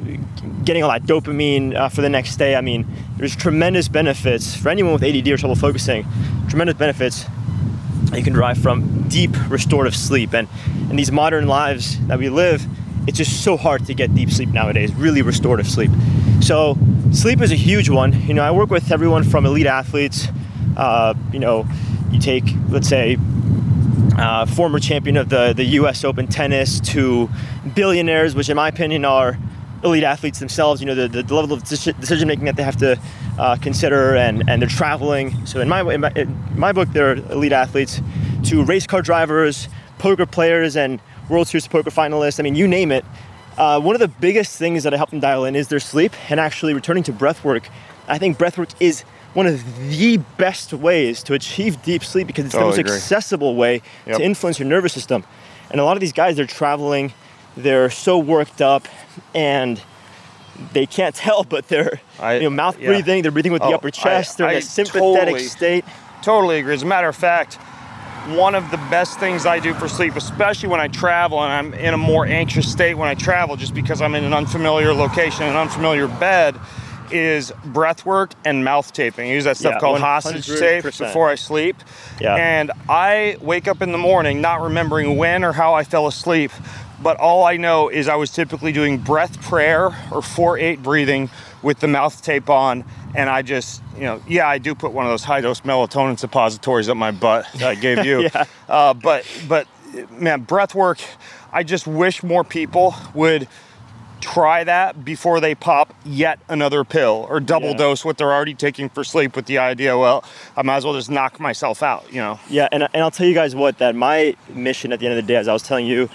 [0.64, 2.54] getting all that dopamine uh, for the next day.
[2.54, 2.86] I mean,
[3.16, 6.06] there's tremendous benefits for anyone with ADD or trouble focusing.
[6.48, 7.24] Tremendous benefits
[8.16, 10.32] you can derive from deep restorative sleep.
[10.34, 10.48] And
[10.90, 12.66] in these modern lives that we live,
[13.06, 15.90] it's just so hard to get deep sleep nowadays, really restorative sleep.
[16.40, 16.76] So
[17.12, 18.26] sleep is a huge one.
[18.26, 20.28] You know, I work with everyone from elite athletes.
[20.76, 21.66] Uh, you know,
[22.10, 23.18] you take, let's say,
[24.16, 27.28] uh, former champion of the, the US Open tennis to
[27.74, 29.38] billionaires, which in my opinion are
[29.82, 32.98] elite athletes themselves, you know, the, the level of decision making that they have to
[33.38, 35.46] uh, consider and, and they're traveling.
[35.46, 38.00] So in my, in my, in my book, they're elite athletes
[38.44, 39.68] to race car drivers,
[39.98, 42.38] poker players, and World Series poker finalists.
[42.38, 43.04] I mean, you name it.
[43.56, 46.12] Uh, one of the biggest things that I help them dial in is their sleep
[46.30, 47.68] and actually returning to breath work.
[48.08, 52.44] I think breath work is one of the best ways to achieve deep sleep because
[52.44, 52.96] it's totally the most agree.
[52.96, 54.18] accessible way yep.
[54.18, 55.24] to influence your nervous system.
[55.70, 57.12] And a lot of these guys, they're traveling,
[57.56, 58.86] they're so worked up,
[59.34, 59.80] and
[60.72, 62.88] they can't tell, but they're I, you know, mouth yeah.
[62.88, 65.38] breathing, they're breathing with oh, the upper chest, I, they're in I a sympathetic totally,
[65.40, 65.84] state.
[66.22, 66.74] Totally agree.
[66.74, 67.58] As a matter of fact,
[68.28, 71.74] one of the best things I do for sleep, especially when I travel and I'm
[71.74, 75.44] in a more anxious state when I travel, just because I'm in an unfamiliar location,
[75.44, 76.58] an unfamiliar bed,
[77.10, 79.30] is breath work and mouth taping.
[79.30, 81.76] I use that stuff yeah, called hostage tape before I sleep.
[82.20, 82.34] Yeah.
[82.34, 86.50] And I wake up in the morning not remembering when or how I fell asleep,
[87.04, 91.28] but all I know is I was typically doing breath prayer or 4 8 breathing
[91.62, 92.82] with the mouth tape on.
[93.14, 96.18] And I just, you know, yeah, I do put one of those high dose melatonin
[96.18, 98.22] suppositories up my butt that I gave you.
[98.22, 98.44] yeah.
[98.70, 99.68] uh, but, but
[100.12, 100.98] man, breath work,
[101.52, 103.48] I just wish more people would
[104.22, 107.76] try that before they pop yet another pill or double yeah.
[107.76, 110.24] dose what they're already taking for sleep with the idea, well,
[110.56, 112.40] I might as well just knock myself out, you know?
[112.48, 115.22] Yeah, and, and I'll tell you guys what, that my mission at the end of
[115.22, 116.08] the day, as I was telling you,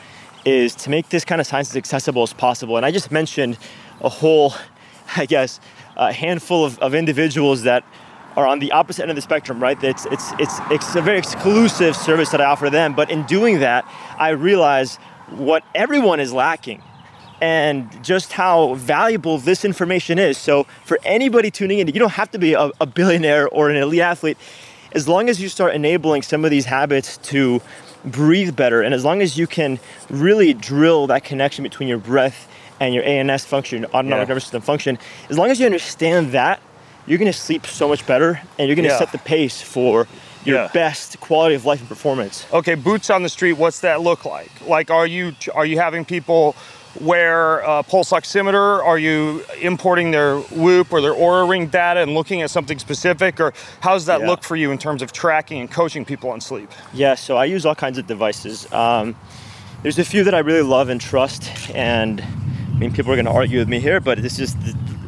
[0.49, 2.77] is to make this kind of science as accessible as possible.
[2.77, 3.57] And I just mentioned
[4.01, 4.53] a whole,
[5.15, 5.59] I guess,
[5.95, 7.83] a handful of, of individuals that
[8.35, 9.81] are on the opposite end of the spectrum, right?
[9.83, 12.93] It's, it's, it's, it's a very exclusive service that I offer them.
[12.93, 13.85] But in doing that,
[14.17, 14.95] I realize
[15.29, 16.81] what everyone is lacking
[17.41, 20.37] and just how valuable this information is.
[20.37, 23.77] So, for anybody tuning in, you don't have to be a, a, billionaire or an
[23.77, 24.37] elite athlete.
[24.91, 27.61] As long as you start enabling some of these habits to
[28.05, 29.79] breathe better, and as long as you can
[30.09, 32.47] really drill that connection between your breath
[32.79, 34.29] and your ANS function, autonomic yeah.
[34.29, 34.97] nervous system function,
[35.29, 36.61] as long as you understand that,
[37.05, 38.99] you're gonna sleep so much better and you're gonna yeah.
[38.99, 40.07] set the pace for
[40.45, 40.67] your yeah.
[40.73, 42.45] best quality of life and performance.
[42.53, 44.51] Okay, boots on the street, what's that look like?
[44.67, 46.55] Like are you are you having people
[46.99, 48.83] wear a pulse oximeter?
[48.83, 53.39] Are you importing their Whoop or their Oura Ring data and looking at something specific?
[53.39, 54.27] Or how does that yeah.
[54.27, 56.71] look for you in terms of tracking and coaching people on sleep?
[56.93, 58.71] Yeah, so I use all kinds of devices.
[58.71, 59.15] Um,
[59.83, 63.25] there's a few that I really love and trust, and I mean, people are going
[63.25, 64.55] to argue with me here, but this is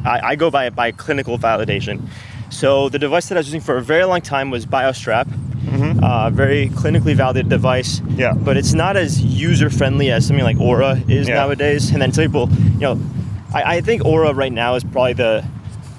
[0.04, 2.08] I, I, go by by clinical validation.
[2.50, 5.28] So the device that I was using for a very long time was BioStrap.
[6.02, 8.00] Uh, very clinically validated device.
[8.08, 8.32] Yeah.
[8.32, 11.34] But it's not as user friendly as something like Oura is yeah.
[11.34, 11.90] nowadays.
[11.92, 13.00] And then some people, you know,
[13.54, 15.46] I, I, think Oura right now is probably the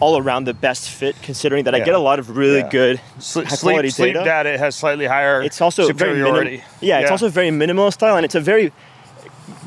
[0.03, 1.81] all around the best fit, considering that yeah.
[1.81, 2.69] I get a lot of really yeah.
[2.69, 4.25] good sleep, quality sleep, data.
[4.25, 5.41] data has slightly higher.
[5.41, 8.73] It's also very minim- yeah, it's also very minimalist style, and it's a very,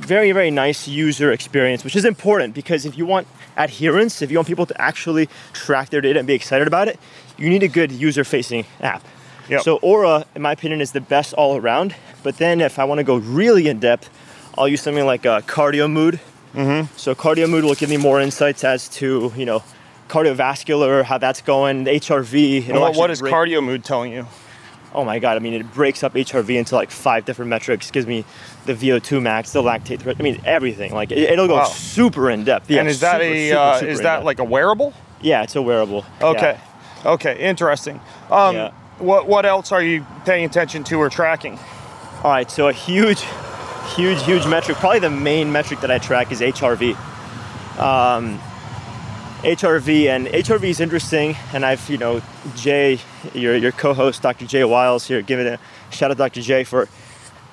[0.01, 3.27] very, very nice user experience, which is important because if you want
[3.57, 7.01] adherence, if you want people to actually track their data and be excited about it,
[7.39, 9.03] you need a good user-facing app.
[9.49, 9.63] Yep.
[9.63, 11.95] So Oura, in my opinion, is the best all around.
[12.23, 14.11] But then if I want to go really in depth,
[14.59, 16.19] I'll use something like a CardioMood.
[16.55, 16.97] Mm-hmm.
[16.97, 19.63] So CardioMood will give me more insights as to you know
[20.09, 22.73] cardiovascular, how that's going, HRV.
[22.73, 24.27] What, what is break- cardio mood telling you?
[24.95, 25.37] Oh my god!
[25.37, 27.91] I mean, it breaks up HRV into like five different metrics.
[27.91, 28.25] Gives me
[28.65, 30.17] the VO2 max, the lactate threat.
[30.19, 30.95] I mean, everything.
[30.95, 31.65] Like it, will go wow.
[31.65, 32.71] super in depth.
[32.71, 34.95] Yeah, and is that super, a super, uh, super is that like a wearable?
[35.21, 36.07] Yeah, it's a wearable.
[36.23, 36.59] Okay,
[37.05, 37.11] yeah.
[37.11, 38.01] okay, interesting.
[38.31, 38.73] Um, yeah.
[38.99, 41.59] What what else are you paying attention to or tracking?
[42.25, 43.25] All right, so a huge,
[43.95, 44.79] huge, huge metric.
[44.79, 46.97] Probably the main metric that I track is HRV.
[47.79, 48.41] Um,
[49.43, 51.37] HRV, and HRV is interesting.
[51.53, 52.23] And I've, you know,
[52.57, 52.99] Jay,
[53.35, 54.47] your, your co-host, Dr.
[54.47, 55.59] Jay Wiles here, giving a
[55.91, 56.41] shout out, Dr.
[56.41, 56.89] Jay, for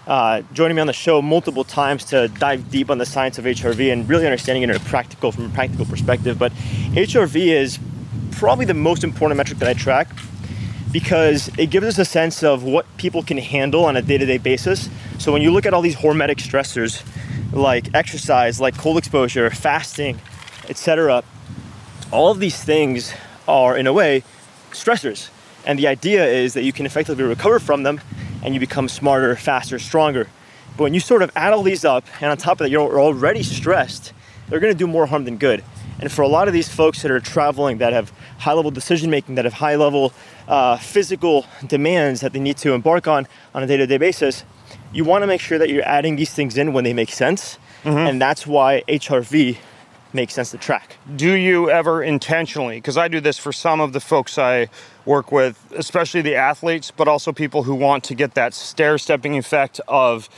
[0.07, 3.45] uh, joining me on the show multiple times to dive deep on the science of
[3.45, 6.39] HRV and really understanding it in a practical, from a practical perspective.
[6.39, 6.53] But
[6.93, 7.79] HRV is
[8.31, 10.07] probably the most important metric that I track
[10.93, 14.89] because it gives us a sense of what people can handle on a day-to-day basis.
[15.17, 17.03] So when you look at all these hormetic stressors
[17.51, 20.21] like exercise, like cold exposure, fasting,
[20.69, 21.23] etc.,
[22.11, 23.11] all of these things
[23.47, 24.23] are in a way
[24.71, 25.29] stressors.
[25.65, 27.99] And the idea is that you can effectively recover from them
[28.43, 30.27] and you become smarter, faster, stronger.
[30.77, 32.99] But when you sort of add all these up and on top of that you're
[32.99, 34.13] already stressed,
[34.47, 35.63] they're to do more harm than good.
[35.99, 38.11] And for a lot of these folks that are traveling, that have
[38.43, 40.13] high level decision making, that have high level
[40.47, 44.43] uh, physical demands that they need to embark on on a day to day basis,
[44.91, 47.57] you want to make sure that you're adding these things in when they make sense.
[47.83, 47.97] Mm-hmm.
[47.97, 49.57] And that's why HRV
[50.13, 50.97] makes sense to track.
[51.15, 54.69] Do you ever intentionally, because I do this for some of the folks I
[55.05, 59.35] work with, especially the athletes, but also people who want to get that stair stepping
[59.37, 60.29] effect of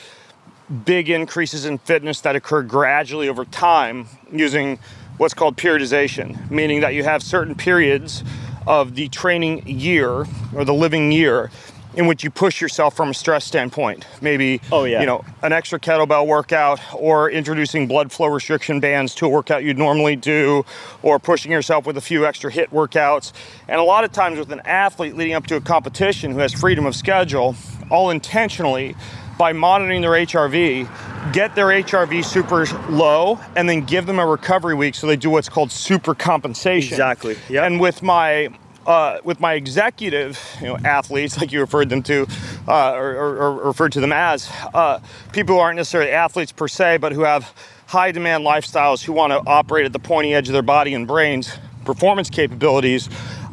[0.86, 4.80] big increases in fitness that occur gradually over time using
[5.18, 8.24] what's called periodization, meaning that you have certain periods
[8.68, 11.52] of the training year or the living year
[11.96, 14.06] in which you push yourself from a stress standpoint.
[14.22, 15.00] Maybe, oh, yeah.
[15.00, 19.64] you know, an extra kettlebell workout or introducing blood flow restriction bands to a workout
[19.64, 20.66] you'd normally do
[21.04, 23.32] or pushing yourself with a few extra hit workouts.
[23.68, 26.54] And a lot of times with an athlete leading up to a competition who has
[26.54, 27.56] freedom of schedule,
[27.90, 28.96] all intentionally
[29.38, 34.76] by monitoring their HRV, get their HRV super low, and then give them a recovery
[34.76, 36.94] week so they do what's called super compensation.
[36.94, 37.38] Exactly.
[37.50, 37.66] Yeah.
[37.66, 38.50] And with my
[38.86, 42.28] uh, with my executive you know, athletes, like you referred them to,
[42.68, 45.00] uh, or, or, or, referred to them as, uh,
[45.34, 47.52] people who aren't necessarily athletes per se, but who have
[47.88, 51.08] high demand lifestyles who want to operate at the pointy edge of their body and
[51.08, 53.10] brain's performance capabilities.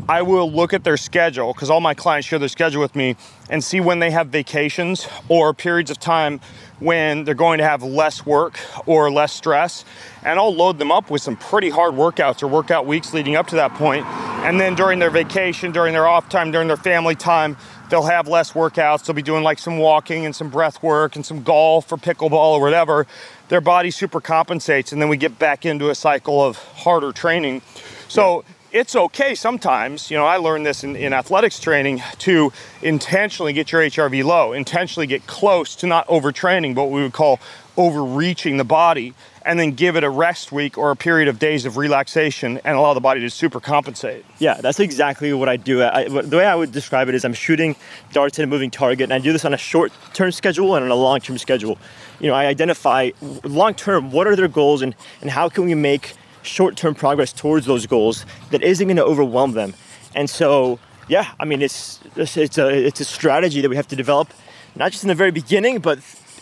[0.08, 3.16] I will look at their schedule because all my clients share their schedule with me
[3.48, 6.40] and see when they have vacations or periods of time
[6.80, 9.84] when they're going to have less work or less stress.
[10.24, 13.46] And I'll load them up with some pretty hard workouts or workout weeks leading up
[13.48, 14.04] to that point.
[14.44, 17.56] And then during their vacation, during their off time, during their family time,
[17.88, 19.04] they'll have less workouts.
[19.04, 22.54] They'll be doing like some walking and some breath work and some golf or pickleball
[22.54, 23.06] or whatever.
[23.50, 27.62] Their body super compensates, and then we get back into a cycle of harder training.
[28.08, 33.52] So it's okay sometimes, you know, I learned this in, in, athletics training to intentionally
[33.52, 37.38] get your HRV low, intentionally get close to not overtraining, but what we would call
[37.76, 39.14] overreaching the body,
[39.44, 42.76] and then give it a rest week or a period of days of relaxation and
[42.76, 44.24] allow the body to super compensate.
[44.38, 45.82] Yeah, that's exactly what I do.
[45.82, 47.76] I, the way I would describe it is I'm shooting
[48.12, 50.84] darts at a moving target, and I do this on a short term schedule and
[50.84, 51.78] on a long term schedule.
[52.20, 53.10] You know, I identify
[53.42, 57.66] long term what are their goals and, and how can we make short-term progress towards
[57.66, 59.74] those goals that isn't going to overwhelm them.
[60.14, 60.78] And so,
[61.08, 64.28] yeah, I mean, it's it's a it's a strategy that we have to develop,
[64.76, 65.98] not just in the very beginning, but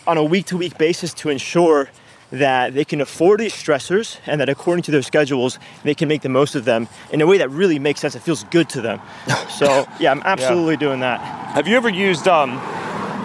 [0.06, 1.90] on a week-to-week basis to ensure
[2.30, 6.22] that they can afford these stressors and that according to their schedules they can make
[6.22, 8.80] the most of them in a way that really makes sense it feels good to
[8.80, 9.00] them
[9.50, 10.78] so yeah i'm absolutely yeah.
[10.78, 11.20] doing that
[11.54, 12.50] have you ever used um,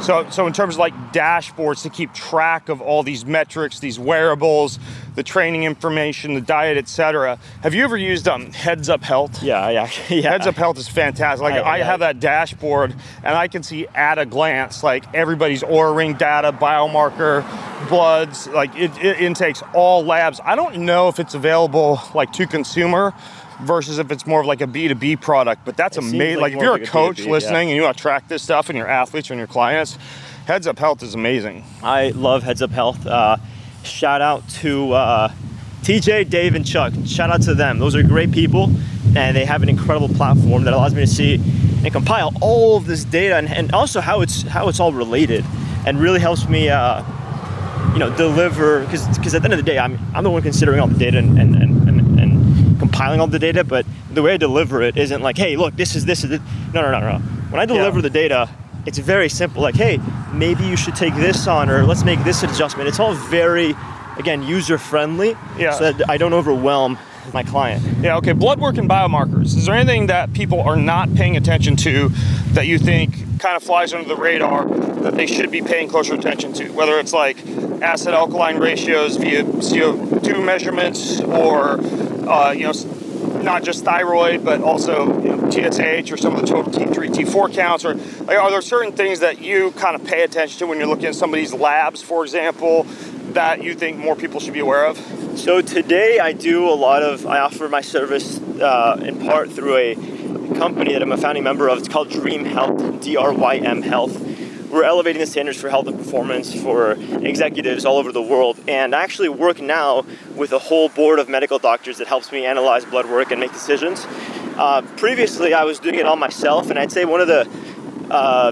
[0.02, 3.98] so, so in terms of like dashboards to keep track of all these metrics, these
[3.98, 4.80] wearables,
[5.16, 7.40] the training information, the diet, etc.
[7.62, 9.42] Have you ever used um, Heads Up Health?
[9.42, 10.32] Yeah, yeah, yeah.
[10.32, 11.44] Heads Up Health is fantastic.
[11.44, 12.94] Like I, I, I have that dashboard,
[13.24, 17.44] and I can see at a glance like everybody's Oura ring data, biomarker,
[17.90, 20.40] bloods, like it, it intakes all labs.
[20.44, 23.14] I don't know if it's available like to consumer
[23.62, 25.66] versus if it's more of like a B2B product.
[25.66, 26.42] But that's amazing.
[26.42, 27.74] Like, like if you're a coach B2B, listening yeah.
[27.74, 29.98] and you want to track this stuff and your athletes and your clients,
[30.46, 31.64] Heads Up Health is amazing.
[31.82, 33.06] I love Heads Up Health.
[33.06, 33.38] Uh,
[33.84, 35.30] shout out to uh,
[35.82, 36.94] TJ, Dave, and Chuck.
[37.06, 37.80] Shout out to them.
[37.80, 38.70] Those are great people,
[39.16, 42.86] and they have an incredible platform that allows me to see and compile all of
[42.86, 45.46] this data and, and also how it's how it's all related,
[45.86, 46.70] and really helps me.
[46.70, 47.04] Uh,
[47.94, 50.42] you know, deliver because because at the end of the day, I'm I'm the one
[50.42, 51.75] considering all the data and, and, and
[52.96, 55.96] compiling all the data, but the way I deliver it isn't like, hey, look, this
[55.96, 56.40] is this is
[56.74, 57.20] No, no, no, no.
[57.50, 58.04] When I deliver yeah.
[58.04, 58.50] the data,
[58.86, 59.62] it's very simple.
[59.62, 60.00] Like, hey,
[60.32, 62.88] maybe you should take this on, or let's make this adjustment.
[62.88, 63.76] It's all very,
[64.18, 65.72] again, user friendly, yeah.
[65.72, 66.98] so that I don't overwhelm
[67.34, 67.84] my client.
[68.02, 68.18] Yeah.
[68.18, 68.32] Okay.
[68.32, 69.58] Blood work and biomarkers.
[69.58, 72.10] Is there anything that people are not paying attention to
[72.54, 74.66] that you think kind of flies under the radar
[75.02, 76.70] that they should be paying closer attention to?
[76.70, 77.46] Whether it's like
[77.82, 81.78] acid alkaline ratios via CO2 measurements or
[82.28, 82.74] uh, you know,
[83.42, 87.54] not just thyroid, but also you know, TSH or some of the total T3, T4
[87.54, 87.86] counts?
[87.86, 90.88] Or like, are there certain things that you kind of pay attention to when you're
[90.88, 92.84] looking at some of these labs, for example,
[93.34, 94.98] that you think more people should be aware of?
[95.38, 99.76] So today I do a lot of, I offer my service uh, in part through
[99.78, 99.96] a
[100.56, 101.80] company that I'm a founding member of.
[101.80, 104.35] It's called Drym Health, D-R-Y-M Health.
[104.76, 108.60] We're elevating the standards for health and performance for executives all over the world.
[108.68, 110.06] And I actually work now
[110.36, 113.54] with a whole board of medical doctors that helps me analyze blood work and make
[113.54, 114.06] decisions.
[114.58, 117.48] Uh, previously, I was doing it all myself, and I'd say one of the
[118.12, 118.52] uh,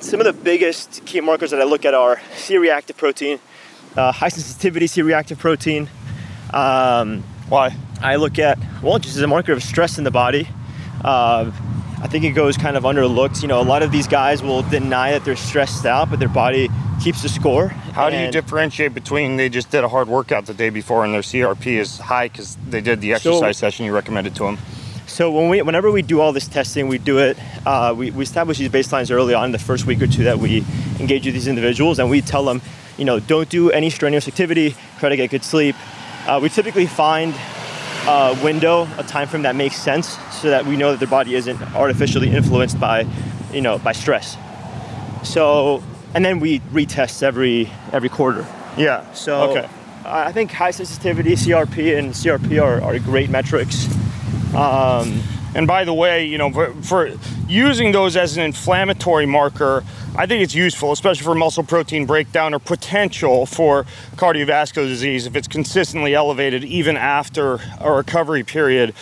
[0.00, 3.38] some of the biggest key markers that I look at are C-reactive protein,
[3.96, 5.88] uh, high sensitivity C-reactive protein.
[6.52, 7.74] Um, Why?
[8.02, 10.48] I look at well, just as a marker of stress in the body.
[12.02, 13.42] I think it goes kind of underlooked.
[13.42, 16.28] You know, a lot of these guys will deny that they're stressed out, but their
[16.28, 16.68] body
[17.02, 17.68] keeps the score.
[17.68, 21.12] How do you differentiate between they just did a hard workout the day before and
[21.14, 24.58] their CRP is high because they did the So- exercise session you recommended to them?
[25.06, 27.38] So when we, whenever we do all this testing, we do it.
[27.64, 30.38] Uh, we, we establish these baselines early on in the first week or two that
[30.38, 30.64] we
[30.98, 32.60] engage with these individuals, and we tell them,
[32.98, 34.74] you know, don't do any strenuous activity.
[34.98, 35.76] Try to get good sleep.
[36.26, 37.34] Uh, we typically find
[38.06, 41.34] a window, a time frame that makes sense, so that we know that their body
[41.34, 43.06] isn't artificially influenced by,
[43.52, 44.36] you know, by stress.
[45.24, 45.82] So,
[46.14, 48.46] and then we retest every every quarter.
[48.76, 49.12] Yeah.
[49.12, 49.68] So okay.
[50.04, 53.88] I I think high sensitivity CRP and CRP are, are great metrics.
[54.54, 55.20] Um,
[55.56, 57.10] And by the way, you know, for, for
[57.48, 59.84] using those as an inflammatory marker,
[60.18, 63.84] I think it's useful, especially for muscle protein breakdown or potential for
[64.16, 68.94] cardiovascular disease if it's consistently elevated even after a recovery period.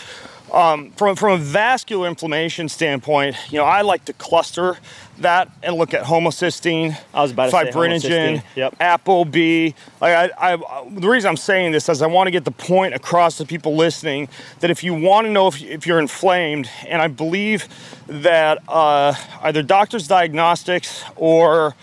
[0.52, 4.78] Um, from, from a vascular inflammation standpoint, you know, I like to cluster
[5.18, 8.76] that and look at homocysteine, I was about to fibrinogen, yep.
[8.78, 9.74] ApoB.
[10.00, 12.94] Like I, I, the reason I'm saying this is I want to get the point
[12.94, 14.28] across to people listening
[14.60, 17.68] that if you want to know if, if you're inflamed, and I believe
[18.06, 21.74] that uh, either Doctors Diagnostics or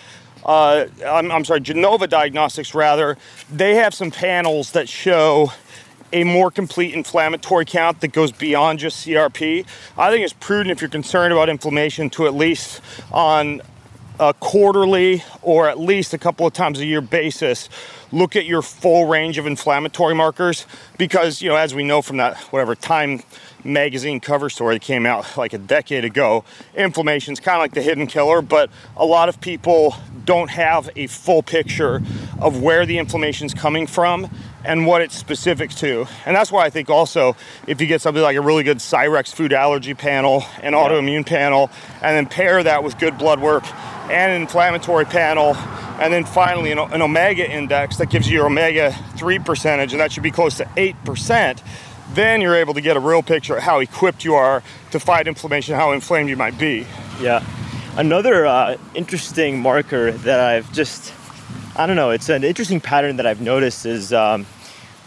[0.46, 3.18] uh, I'm, I'm sorry, Genova Diagnostics rather,
[3.52, 5.52] they have some panels that show
[6.14, 9.66] a more complete inflammatory count that goes beyond just CRP.
[9.98, 12.82] I think it's prudent if you're concerned about inflammation to at least
[13.12, 13.62] on
[14.20, 17.70] a quarterly or at least a couple of times a year basis
[18.12, 22.18] look at your full range of inflammatory markers because you know as we know from
[22.18, 23.24] that whatever time
[23.64, 26.44] magazine cover story that came out like a decade ago
[26.76, 29.96] inflammation is kind of like the hidden killer but a lot of people
[30.26, 32.02] don't have a full picture
[32.40, 34.30] of where the inflammation is coming from
[34.64, 36.08] and what it's specific to.
[36.26, 37.36] And that's why I think also
[37.68, 41.70] if you get something like a really good Cyrex food allergy panel, an autoimmune panel,
[42.02, 43.64] and then pair that with good blood work
[44.12, 45.56] and an inflammatory panel,
[46.00, 50.02] and then finally an, an omega index that gives you your omega 3 percentage, and
[50.02, 51.62] that should be close to 8%,
[52.14, 54.62] then you're able to get a real picture of how equipped you are
[54.92, 56.86] to fight inflammation, how inflamed you might be.
[57.22, 57.44] Yeah.
[57.98, 61.14] Another uh, interesting marker that I've just,
[61.76, 64.46] I don't know, it's an interesting pattern that I've noticed is um,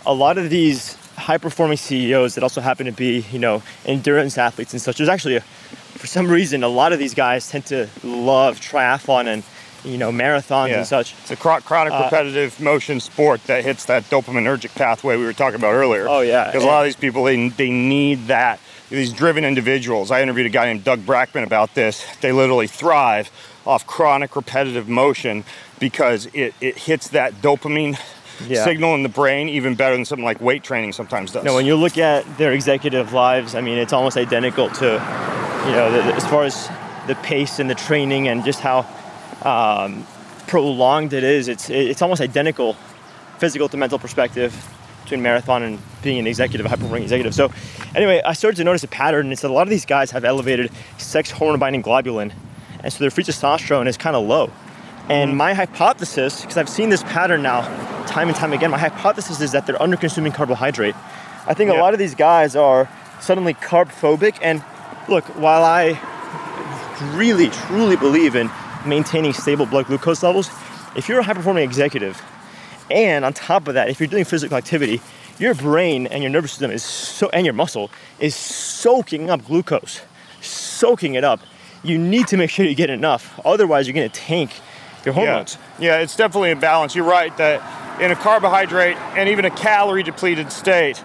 [0.04, 4.36] a lot of these high performing CEOs that also happen to be, you know, endurance
[4.36, 4.98] athletes and such.
[4.98, 9.26] There's actually, a, for some reason, a lot of these guys tend to love triathlon
[9.28, 9.42] and,
[9.82, 10.78] you know, marathons Yeah.
[10.78, 11.14] and such.
[11.22, 15.32] It's a chro- chronic Uh, repetitive motion sport that hits that dopaminergic pathway we were
[15.32, 16.06] talking about earlier.
[16.06, 16.46] Oh, yeah.
[16.48, 18.60] Because a lot of these people, they, they need that.
[18.90, 20.10] These driven individuals.
[20.10, 22.04] I interviewed a guy named Doug Brackmann about this.
[22.20, 23.30] They literally thrive
[23.66, 25.44] off chronic repetitive motion
[25.80, 27.98] because it, it hits that dopamine
[28.46, 28.64] Yeah.
[28.64, 31.44] signal in the brain even better than something like weight training sometimes does.
[31.44, 35.72] No, when you look at their executive lives, I mean, it's almost identical to, you
[35.72, 36.68] know, the, the- as far as
[37.06, 38.84] the pace and the training and just how
[39.42, 40.06] um,
[40.46, 41.48] prolonged it is.
[41.48, 42.74] It's it's almost identical,
[43.38, 44.52] physical to mental perspective,
[45.04, 47.34] between marathon and being an executive, a high-performing executive.
[47.34, 47.52] So,
[47.94, 49.30] anyway, I started to notice a pattern.
[49.32, 52.32] It's that a lot of these guys have elevated sex hormone-binding globulin,
[52.80, 54.50] and so their free testosterone is kind of low.
[55.08, 55.36] And mm-hmm.
[55.36, 57.60] my hypothesis, because I've seen this pattern now
[58.06, 60.94] time and time again, my hypothesis is that they're under consuming carbohydrate.
[61.46, 62.88] I think a lot of these guys are
[63.20, 64.38] suddenly carb phobic.
[64.40, 64.64] And
[65.08, 66.00] look, while I
[67.16, 68.50] really truly believe in
[68.86, 70.50] maintaining stable blood glucose levels,
[70.96, 72.22] if you're a high performing executive,
[72.90, 75.00] and on top of that, if you're doing physical activity,
[75.38, 80.00] your brain and your nervous system is so, and your muscle is soaking up glucose,
[80.40, 81.40] soaking it up.
[81.82, 84.50] You need to make sure you get enough, otherwise you're going to tank
[85.04, 85.58] your hormones.
[85.78, 85.96] Yeah.
[85.96, 86.94] yeah, it's definitely a balance.
[86.94, 91.02] You're right that in a carbohydrate and even a calorie depleted state,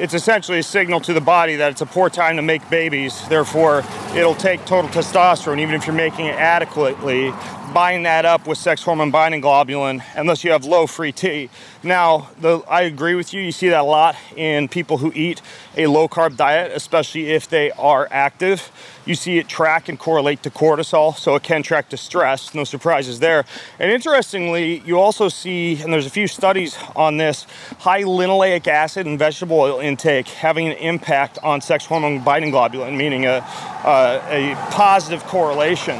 [0.00, 3.28] it's essentially a signal to the body that it's a poor time to make babies.
[3.28, 3.84] Therefore,
[4.14, 7.34] it'll take total testosterone, even if you're making it adequately.
[7.74, 11.50] Bind that up with sex hormone binding globulin, unless you have low free T,
[11.82, 13.42] Now, the, I agree with you.
[13.42, 15.42] You see that a lot in people who eat
[15.76, 18.72] a low carb diet, especially if they are active.
[19.10, 22.54] You see it track and correlate to cortisol, so it can track to stress.
[22.54, 23.44] No surprises there.
[23.80, 27.44] And interestingly, you also see, and there's a few studies on this,
[27.80, 32.96] high linoleic acid and vegetable oil intake having an impact on sex hormone binding globulin,
[32.96, 33.44] meaning a,
[33.84, 35.96] a, a positive correlation.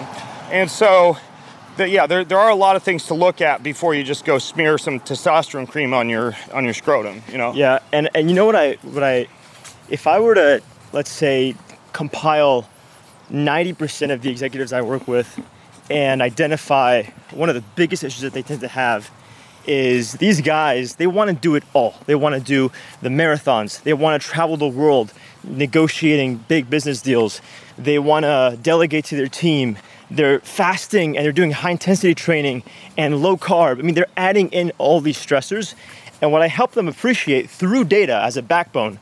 [0.53, 1.17] And so,
[1.79, 4.25] that, yeah, there, there are a lot of things to look at before you just
[4.25, 7.23] go smear some testosterone cream on your on your scrotum.
[7.29, 7.55] You know.
[7.55, 9.27] Yeah, and and you know what I what I,
[9.89, 11.57] if I were to let's say
[11.93, 12.70] compile
[13.31, 15.41] 90% of the executives I work with
[15.91, 19.11] and identify one of the biggest issues that they tend to have
[19.67, 22.73] is these guys they want to do it all they want to do
[23.03, 25.13] the marathons they want to travel the world
[25.45, 27.43] negotiating big business deals
[27.77, 29.77] they want to delegate to their team
[30.11, 32.65] they're fasting and they're doing high intensity training
[32.99, 33.79] and low carb.
[33.79, 35.75] I mean, they're adding in all these stressors.
[36.21, 38.99] And what I help them appreciate through data as a backbone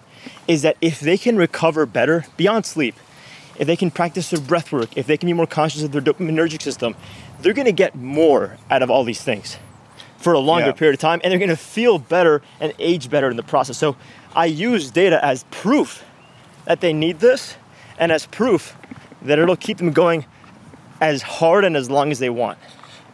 [0.46, 2.94] is that if they can recover better beyond sleep,
[3.58, 6.00] if they can practice their breath work, if they can be more conscious of their
[6.00, 6.94] dopaminergic system,
[7.40, 9.58] they're gonna get more out of all these things
[10.16, 10.72] for a longer yeah.
[10.72, 13.76] period of time and they're gonna feel better and age better in the process.
[13.78, 13.96] So
[14.34, 16.04] I use data as proof
[16.64, 17.56] that they need this
[17.98, 18.76] and as proof
[19.22, 20.24] that it'll keep them going
[21.00, 22.58] as hard and as long as they want.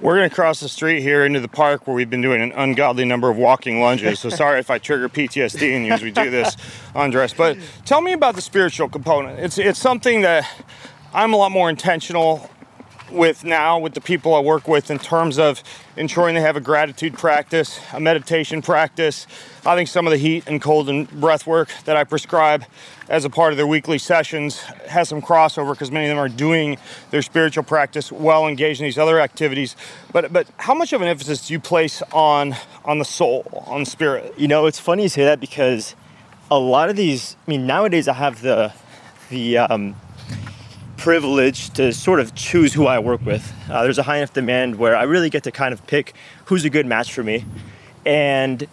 [0.04, 2.52] We're going to cross the street here into the park where we've been doing an
[2.52, 4.20] ungodly number of walking lunges.
[4.20, 6.58] So sorry if I trigger PTSD in you as we do this,
[6.94, 7.32] Andres.
[7.32, 9.38] But tell me about the spiritual component.
[9.38, 10.46] It's it's something that
[11.14, 12.50] I'm a lot more intentional
[13.10, 15.62] with now with the people I work with in terms of
[15.96, 19.26] ensuring they have a gratitude practice, a meditation practice.
[19.66, 22.64] I think some of the heat and cold and breath work that I prescribe
[23.08, 26.28] as a part of their weekly sessions has some crossover because many of them are
[26.28, 26.78] doing
[27.10, 29.76] their spiritual practice while engaged in these other activities.
[30.12, 33.84] But but how much of an emphasis do you place on on the soul, on
[33.84, 34.34] spirit?
[34.38, 35.94] You know, it's funny you say that because
[36.50, 37.36] a lot of these.
[37.46, 38.72] I mean, nowadays I have the
[39.30, 39.96] the um,
[41.04, 43.52] privilege to sort of choose who I work with.
[43.68, 46.14] Uh, there's a high enough demand where I really get to kind of pick
[46.46, 47.44] who's a good match for me.
[48.06, 48.66] And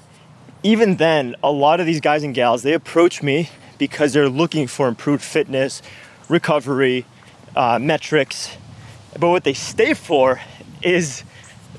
[0.63, 4.65] even then, a lot of these guys and gals, they approach me because they're looking
[4.67, 5.81] for improved fitness,
[6.29, 7.05] recovery,
[7.53, 8.55] uh, metrics.
[9.19, 10.39] But what they stay for
[10.81, 11.25] is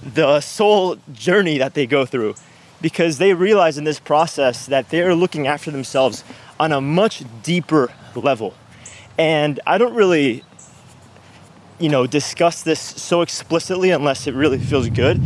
[0.02, 2.34] the soul journey that they go through
[2.82, 6.22] because they realize in this process that they are looking after themselves
[6.60, 8.52] on a much deeper level.
[9.18, 10.44] And I don't really,
[11.78, 15.20] you know, discuss this so explicitly unless it really feels good.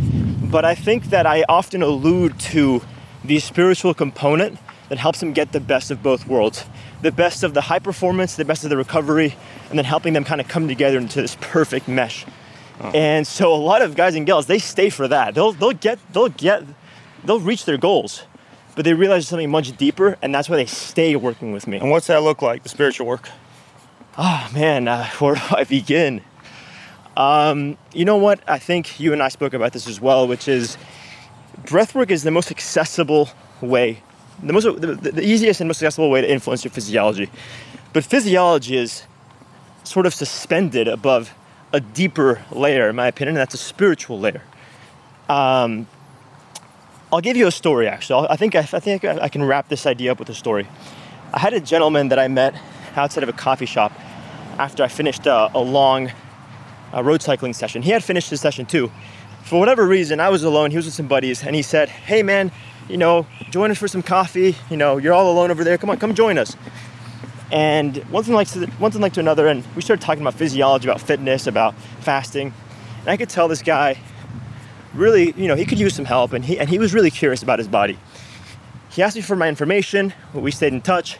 [0.51, 2.81] But I think that I often allude to
[3.23, 4.59] the spiritual component
[4.89, 6.63] that helps them get the best of both worlds
[7.01, 9.35] the best of the high performance, the best of the recovery,
[9.69, 12.25] and then helping them kind of come together into this perfect mesh.
[12.79, 12.91] Oh.
[12.91, 15.35] And so a lot of guys and gals, they stay for that.
[15.35, 16.63] They'll they'll get they'll get
[17.23, 18.23] they'll reach their goals,
[18.75, 21.77] but they realize something much deeper, and that's why they stay working with me.
[21.77, 22.63] And what's that look like?
[22.63, 23.29] The spiritual work.
[24.17, 26.21] Oh man, uh, where do I begin?
[27.15, 28.39] Um, you know what?
[28.47, 30.77] I think you and I spoke about this as well, which is
[31.63, 33.29] breathwork is the most accessible
[33.61, 34.01] way,
[34.41, 37.29] the most the, the easiest and most accessible way to influence your physiology.
[37.93, 39.03] But physiology is
[39.83, 41.33] sort of suspended above
[41.71, 44.41] a deeper layer, in my opinion, and that's a spiritual layer.
[45.29, 45.87] Um,
[47.11, 47.87] I'll give you a story.
[47.87, 50.67] Actually, I think I, I think I can wrap this idea up with a story.
[51.33, 52.55] I had a gentleman that I met
[52.95, 53.91] outside of a coffee shop
[54.57, 56.11] after I finished a, a long
[56.93, 57.81] uh, road cycling session.
[57.81, 58.91] He had finished his session too.
[59.43, 60.71] For whatever reason, I was alone.
[60.71, 62.51] He was with some buddies, and he said, "Hey, man,
[62.89, 64.55] you know, join us for some coffee.
[64.69, 65.77] You know, you're all alone over there.
[65.77, 66.55] Come on, come join us."
[67.49, 70.33] And one thing like to one thing like to another, and we started talking about
[70.33, 72.53] physiology, about fitness, about fasting,
[73.01, 73.97] and I could tell this guy
[74.93, 77.41] really, you know, he could use some help, and he and he was really curious
[77.41, 77.97] about his body.
[78.89, 80.13] He asked me for my information.
[80.33, 81.19] We stayed in touch,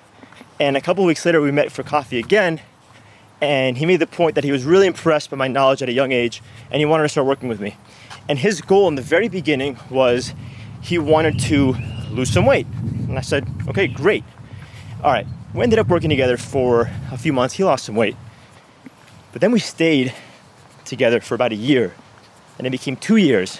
[0.59, 2.59] and a couple weeks later, we met for coffee again
[3.41, 5.93] and he made the point that he was really impressed by my knowledge at a
[5.93, 7.75] young age and he wanted to start working with me.
[8.27, 10.33] And his goal in the very beginning was
[10.81, 11.75] he wanted to
[12.09, 12.67] lose some weight.
[13.07, 14.23] And I said, okay, great.
[15.03, 17.55] All right, we ended up working together for a few months.
[17.55, 18.15] He lost some weight.
[19.31, 20.13] But then we stayed
[20.85, 21.93] together for about a year
[22.57, 23.57] and it became two years.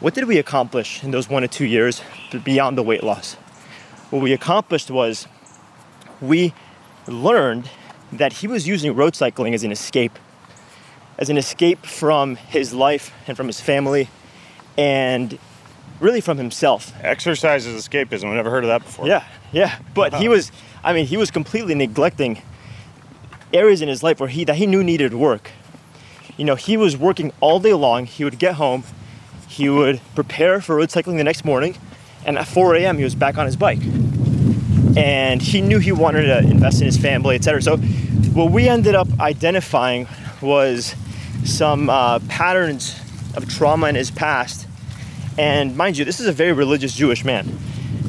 [0.00, 2.02] What did we accomplish in those one to two years
[2.44, 3.34] beyond the weight loss?
[4.10, 5.26] What we accomplished was
[6.20, 6.54] we
[7.08, 7.68] learned
[8.12, 10.18] that he was using road cycling as an escape,
[11.18, 14.08] as an escape from his life and from his family,
[14.76, 15.38] and
[16.00, 16.92] really from himself.
[17.02, 18.28] Exercise is escapism.
[18.28, 19.06] I've never heard of that before.
[19.06, 19.78] Yeah, yeah.
[19.94, 20.30] But he uh-huh.
[20.30, 20.52] was,
[20.82, 22.42] I mean, he was completely neglecting
[23.52, 25.50] areas in his life where he that he knew needed work.
[26.36, 28.06] You know, he was working all day long.
[28.06, 28.84] He would get home,
[29.48, 31.76] he would prepare for road cycling the next morning,
[32.24, 33.80] And at 4 a.m., he was back on his bike.
[34.98, 37.62] And he knew he wanted to invest in his family, etc.
[37.62, 40.08] So, what we ended up identifying
[40.40, 40.94] was
[41.44, 43.00] some uh, patterns
[43.34, 44.66] of trauma in his past.
[45.38, 47.46] And mind you, this is a very religious Jewish man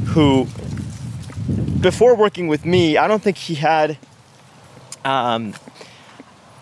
[0.08, 0.48] who,
[1.80, 3.98] before working with me, I don't think he had
[5.06, 5.54] um,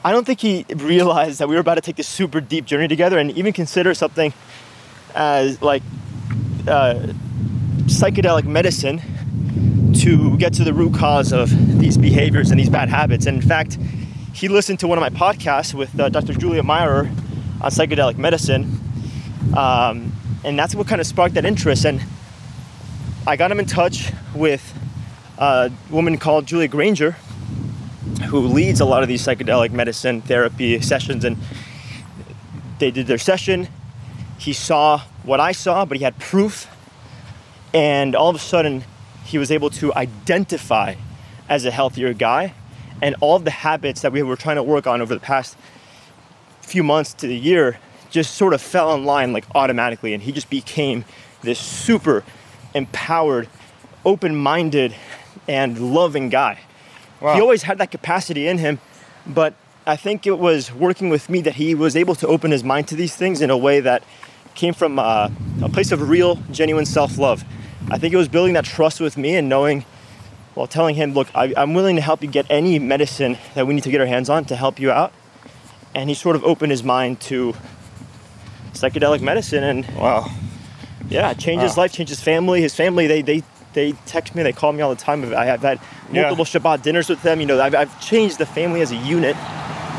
[0.03, 2.87] I don't think he realized that we were about to take this super deep journey
[2.87, 4.33] together and even consider something
[5.13, 5.83] as like
[6.67, 7.07] uh,
[7.87, 9.01] psychedelic medicine
[10.01, 11.49] to get to the root cause of
[11.79, 13.25] these behaviors and these bad habits.
[13.25, 13.77] And in fact,
[14.33, 16.33] he listened to one of my podcasts with uh, Dr.
[16.33, 17.09] Julia Meyer
[17.61, 18.79] on psychedelic medicine.
[19.55, 20.11] Um,
[20.43, 21.85] and that's what kind of sparked that interest.
[21.85, 22.01] And
[23.25, 24.73] I got him in touch with
[25.37, 27.11] a woman called Julia Granger,
[28.27, 31.25] who leads a lot of these psychedelic medicine therapy sessions.
[31.25, 31.37] And
[32.79, 33.67] they did their session.
[34.37, 36.67] He saw what I saw, but he had proof.
[37.73, 38.83] And all of a sudden,
[39.27, 40.95] he was able to identify
[41.49, 42.53] as a healthier guy.
[43.01, 45.55] And all of the habits that we were trying to work on over the past
[46.61, 47.79] few months to the year
[48.09, 50.13] just sort of fell in line like automatically.
[50.13, 51.05] And he just became
[51.41, 52.23] this super
[52.73, 53.49] empowered,
[54.05, 54.95] open minded,
[55.47, 56.59] and loving guy.
[57.19, 57.35] Wow.
[57.35, 58.79] He always had that capacity in him,
[59.25, 59.53] but
[59.85, 62.87] I think it was working with me that he was able to open his mind
[62.89, 64.03] to these things in a way that
[64.55, 65.29] came from uh,
[65.61, 67.43] a place of real, genuine self love.
[67.89, 69.85] I think it was building that trust with me and knowing,
[70.55, 73.73] well, telling him, look, I, I'm willing to help you get any medicine that we
[73.73, 75.13] need to get our hands on to help you out.
[75.95, 77.55] And he sort of opened his mind to
[78.73, 80.29] psychedelic medicine and wow
[81.09, 81.67] yeah changed wow.
[81.67, 83.41] his life changed his family his family they they
[83.77, 85.23] they text me, they call me all the time.
[85.35, 85.79] I have had
[86.11, 86.59] multiple yeah.
[86.59, 87.39] Shabbat dinners with them.
[87.39, 89.35] You know, I've, I've changed the family as a unit,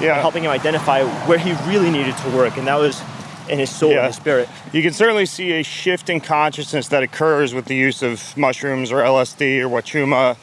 [0.01, 0.21] yeah.
[0.21, 3.01] helping him identify where he really needed to work, and that was
[3.49, 3.99] in his soul yeah.
[3.99, 4.49] and his spirit.
[4.73, 8.93] You can certainly see a shift in consciousness that occurs with the use of mushrooms
[8.93, 10.37] or LSD or huachuma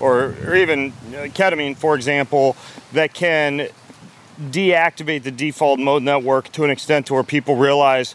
[0.00, 2.56] or, or even uh, ketamine, for example,
[2.92, 3.68] that can
[4.40, 8.14] deactivate the default mode network to an extent to where people realize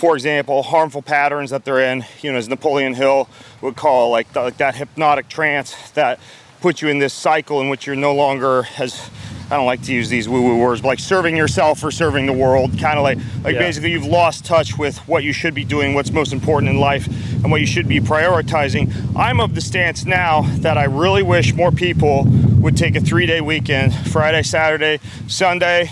[0.00, 3.28] for example, harmful patterns that they're in, you know, as Napoleon Hill
[3.60, 6.18] would call like, the, like that hypnotic trance that
[6.62, 9.10] puts you in this cycle in which you're no longer as
[9.50, 12.32] I don't like to use these woo-woo words, but like serving yourself or serving the
[12.32, 12.78] world.
[12.78, 13.58] Kind of like, like yeah.
[13.58, 17.06] basically you've lost touch with what you should be doing, what's most important in life,
[17.42, 18.92] and what you should be prioritizing.
[19.16, 22.26] I'm of the stance now that I really wish more people
[22.60, 25.90] would take a three-day weekend, Friday, Saturday, Sunday,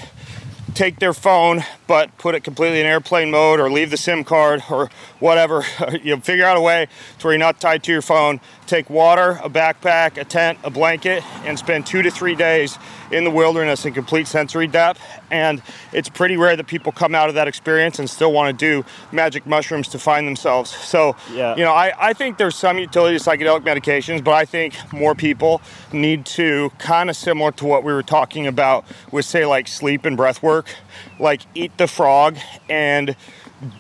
[0.74, 4.62] take their phone but put it completely in airplane mode or leave the SIM card
[4.70, 5.65] or whatever.
[6.02, 6.86] you know, figure out a way
[7.19, 8.40] to where you're not tied to your phone.
[8.66, 12.78] Take water, a backpack, a tent, a blanket, and spend two to three days
[13.10, 15.01] in the wilderness in complete sensory depth.
[15.31, 15.62] And
[15.93, 18.86] it's pretty rare that people come out of that experience and still want to do
[19.10, 20.70] magic mushrooms to find themselves.
[20.70, 21.56] So, yeah.
[21.56, 25.15] you know, I, I think there's some utility to psychedelic medications, but I think more
[25.15, 25.62] people
[25.93, 30.05] need to kind of similar to what we were talking about with, say, like sleep
[30.05, 30.66] and breath work,
[31.18, 32.36] like eat the frog
[32.68, 33.16] and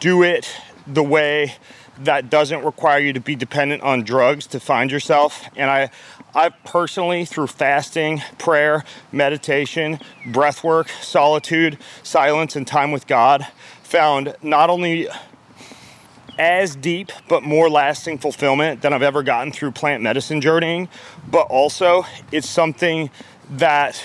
[0.00, 0.50] do it
[0.86, 1.54] the way
[2.00, 5.44] that doesn't require you to be dependent on drugs to find yourself.
[5.56, 5.90] And I,
[6.34, 13.46] I personally, through fasting, prayer, meditation, breath work, solitude, silence, and time with God,
[13.82, 15.08] found not only
[16.38, 20.88] as deep but more lasting fulfillment than I've ever gotten through plant medicine journeying,
[21.28, 23.10] but also it's something
[23.50, 24.00] that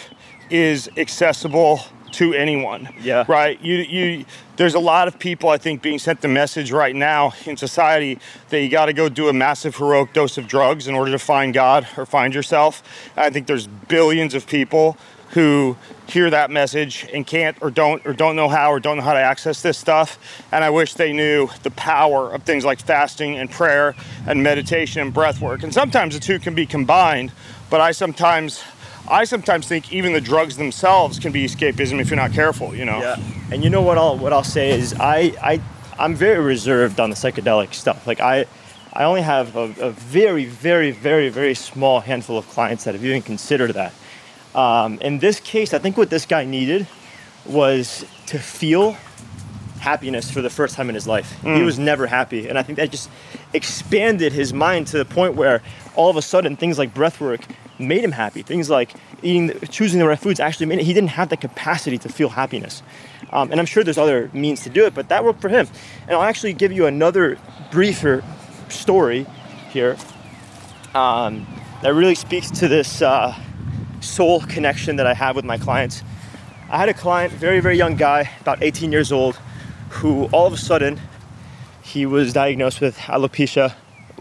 [0.49, 1.81] is accessible
[2.13, 2.89] to anyone.
[3.01, 3.25] Yeah.
[3.27, 3.59] Right.
[3.61, 4.25] You you.
[4.55, 8.19] There's a lot of people I think being sent the message right now in society
[8.49, 11.19] that you got to go do a massive heroic dose of drugs in order to
[11.19, 12.83] find God or find yourself.
[13.17, 14.97] I think there's billions of people
[15.33, 15.75] who
[16.05, 19.13] hear that message and can't or don't or don't know how or don't know how
[19.13, 23.37] to access this stuff and i wish they knew the power of things like fasting
[23.37, 23.95] and prayer
[24.27, 27.31] and meditation and breath work and sometimes the two can be combined
[27.71, 28.63] but i sometimes
[29.07, 32.85] I sometimes think even the drugs themselves can be escapism if you're not careful, you
[32.85, 32.99] know.
[32.99, 33.17] Yeah.
[33.51, 35.61] And you know what I'll what I'll say is I I
[35.99, 38.07] I'm very reserved on the psychedelic stuff.
[38.07, 38.45] Like I
[38.93, 43.03] I only have a, a very very very very small handful of clients that have
[43.03, 43.93] even considered that.
[44.55, 46.87] Um, in this case, I think what this guy needed
[47.45, 48.95] was to feel
[49.79, 51.41] happiness for the first time in his life.
[51.41, 51.57] Mm.
[51.57, 53.09] He was never happy, and I think that just
[53.53, 55.61] expanded his mind to the point where
[55.95, 57.41] all of a sudden things like breath work
[57.79, 58.41] made him happy.
[58.41, 60.85] Things like eating, choosing the right foods actually made it.
[60.85, 62.83] He didn't have the capacity to feel happiness.
[63.31, 65.67] Um, and I'm sure there's other means to do it, but that worked for him.
[66.03, 67.37] And I'll actually give you another
[67.71, 68.23] briefer
[68.69, 69.25] story
[69.69, 69.97] here
[70.93, 71.47] um,
[71.81, 73.35] that really speaks to this uh,
[74.01, 76.03] soul connection that I have with my clients.
[76.69, 79.35] I had a client, very, very young guy, about 18 years old,
[79.89, 80.99] who all of a sudden
[81.81, 83.75] he was diagnosed with alopecia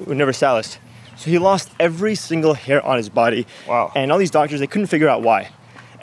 [0.06, 0.78] universalis.
[1.16, 3.46] So he lost every single hair on his body.
[3.68, 3.92] Wow.
[3.94, 5.50] And all these doctors, they couldn't figure out why.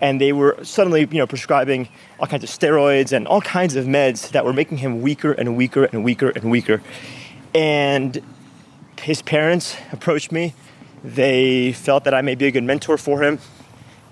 [0.01, 3.85] And they were suddenly, you know, prescribing all kinds of steroids and all kinds of
[3.85, 6.81] meds that were making him weaker and weaker and weaker and weaker.
[7.53, 8.21] And
[9.01, 10.53] his parents approached me.
[11.03, 13.39] They felt that I may be a good mentor for him.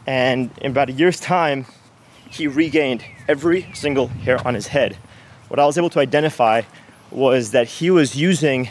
[0.06, 1.66] And in about a year's time,
[2.30, 4.98] he regained every single hair on his head.
[5.48, 6.64] What I was able to identify
[7.12, 8.70] was that he was using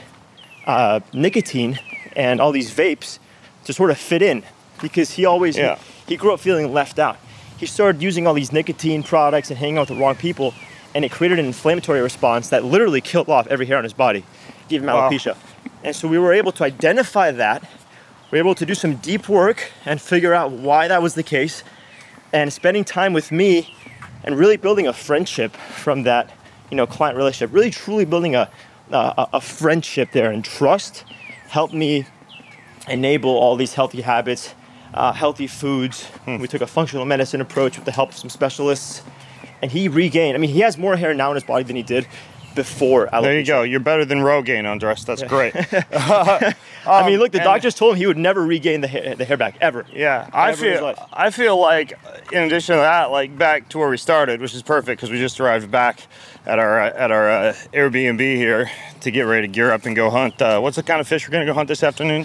[0.67, 1.79] uh, nicotine
[2.17, 3.19] and all these vapes
[3.65, 4.43] to sort of fit in
[4.83, 5.77] because he always Yeah.
[6.09, 7.17] he grew up feeling left out.
[7.59, 10.53] He started using all these nicotine products and hanging out with the wrong people,
[10.95, 14.25] and it created an inflammatory response that literally killed off every hair on his body,
[14.69, 15.09] gave him Wow.
[15.09, 15.37] alopecia.
[15.85, 17.63] And so we were able to identify that.
[18.31, 21.23] We were able to do some deep work and figure out why that was the
[21.23, 21.63] case,
[22.33, 23.73] and spending time with me
[24.25, 26.31] and really building a friendship from that,
[26.71, 27.55] you know, client relationship.
[27.55, 28.49] Really, truly building a
[28.93, 31.03] a, a friendship there and trust
[31.49, 32.07] helped me
[32.89, 34.55] enable all these healthy habits,
[34.95, 36.05] uh, healthy foods.
[36.25, 36.39] Hmm.
[36.39, 39.03] We took a functional medicine approach with the help of some specialists,
[39.63, 40.37] and he regained.
[40.37, 42.07] I mean, he has more hair now in his body than he did
[42.55, 43.07] before.
[43.09, 43.23] Alopecia.
[43.23, 43.63] There you go.
[43.63, 45.05] You're better than Rogaine, Andres.
[45.05, 45.55] That's great.
[46.87, 49.25] I mean, look, the and- doctors told him he would never regain the hair, the
[49.25, 49.85] hair back ever.
[49.93, 51.09] Yeah, I Ever in feel.
[51.13, 51.93] I feel like
[52.33, 55.19] in addition to that, like back to where we started, which is perfect because we
[55.19, 56.01] just arrived back
[56.47, 58.71] at our uh, at our uh, Airbnb here
[59.01, 60.41] to get ready to gear up and go hunt.
[60.41, 62.23] Uh, what's the kind of fish we're gonna go hunt this afternoon?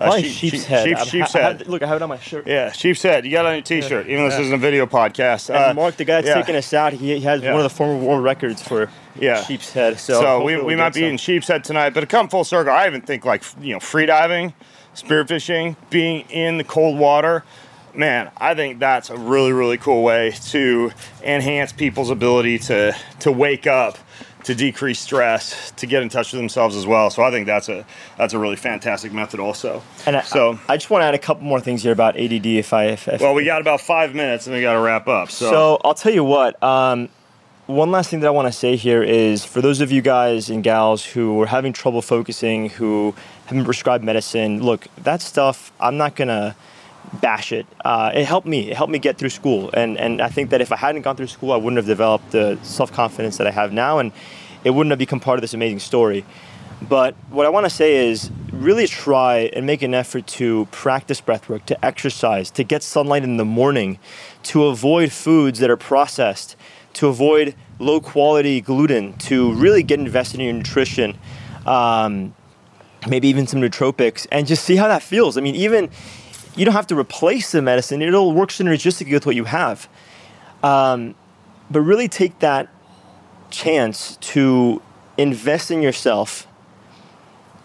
[0.00, 0.84] Uh, Probably sheep- sheep's sheep- head.
[0.88, 1.68] sheep- sheep's head.
[1.68, 2.48] look, I have it on my shirt.
[2.48, 3.24] Yeah, sheep's head.
[3.24, 5.50] You got it on your T-shirt, even though this isn't a video podcast.
[5.54, 6.34] And Uh, Mark, the guy that's yeah.
[6.34, 7.52] taking us out, he, he has Yeah.
[7.52, 8.88] one of the former world records for
[9.20, 9.40] Yeah.
[9.44, 10.00] sheep's head.
[10.00, 11.04] So, So, we, we might be some.
[11.04, 13.78] eating sheep's head tonight, but to come full circle, I even think like you know
[13.78, 14.52] free diving,
[14.96, 17.44] spearfishing, being in the cold water.
[17.96, 20.90] Man, I think that's a really really cool way to
[21.22, 23.98] enhance people's ability to to wake up,
[24.44, 27.10] to decrease stress, to get in touch with themselves as well.
[27.10, 29.82] So I think that's a that's a really fantastic method also.
[30.06, 32.16] And I, so I, I just want to add a couple more things here about
[32.18, 32.46] ADD.
[32.46, 35.08] If I, if, if well, we got about five minutes and we got to wrap
[35.08, 35.30] up.
[35.30, 36.62] So, So I'll tell you what.
[36.62, 37.08] Um,
[37.66, 40.50] one last thing that I want to say here is for those of you guys
[40.50, 43.14] and gals who are having trouble focusing, who
[43.46, 46.54] have been prescribed medicine, look, that stuff, I'm not going to
[47.20, 47.66] bash it.
[47.84, 48.70] Uh, it helped me.
[48.70, 49.70] It helped me get through school.
[49.72, 52.32] And, and I think that if I hadn't gone through school, I wouldn't have developed
[52.32, 53.98] the self confidence that I have now.
[53.98, 54.12] And
[54.64, 56.24] it wouldn't have become part of this amazing story.
[56.82, 61.20] But what I want to say is really try and make an effort to practice
[61.20, 63.98] breath work, to exercise, to get sunlight in the morning,
[64.44, 66.56] to avoid foods that are processed,
[66.94, 71.16] to avoid low quality gluten, to really get invested in your nutrition,
[71.66, 72.34] um,
[73.08, 75.36] maybe even some nootropics, and just see how that feels.
[75.36, 75.90] I mean, even
[76.56, 79.88] you don't have to replace the medicine, it'll work synergistically with what you have.
[80.62, 81.14] Um,
[81.70, 82.68] but really take that
[83.50, 84.82] chance to
[85.16, 86.46] invest in yourself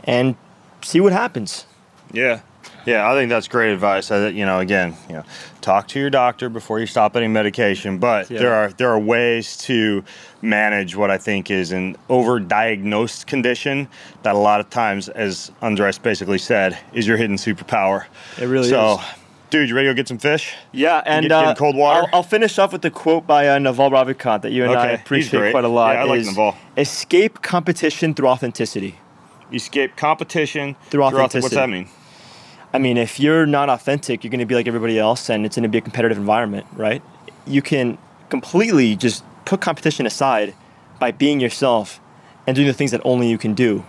[0.04, 0.36] and
[0.82, 1.66] see what happens.
[2.12, 2.42] Yeah.
[2.86, 4.10] Yeah, I think that's great advice.
[4.12, 5.24] I, you know, again, you know,
[5.62, 7.98] talk to your doctor before you stop any medication.
[7.98, 8.40] But Yeah.
[8.40, 10.04] there are there are ways to
[10.42, 13.88] manage what I think is an overdiagnosed condition
[14.24, 18.06] that a lot of times, as Andres basically said, is your hidden superpower.
[18.40, 19.00] It really so, is.
[19.00, 19.06] So,
[19.50, 20.54] dude, you ready to go get some fish?
[20.72, 22.08] Yeah, and get- get uh, cold water?
[22.14, 24.80] I'll, I'll finish off with the quote by uh, Naval Ravikant that you and I
[24.80, 25.96] Okay, he's appreciate quite a lot.
[25.96, 26.56] Yeah, I like Naval.
[26.78, 28.96] Escape competition through authenticity.
[29.52, 31.56] Escape competition Through auth- What's authenticity.
[31.56, 31.88] that mean?
[32.74, 35.56] I mean, if you're not authentic, you're going to be like everybody else, and it's
[35.56, 37.02] going to be a competitive environment, right?
[37.48, 37.98] You can
[38.30, 40.54] completely just put competition aside
[41.00, 42.00] by being yourself
[42.46, 43.84] and doing the things that only you can do.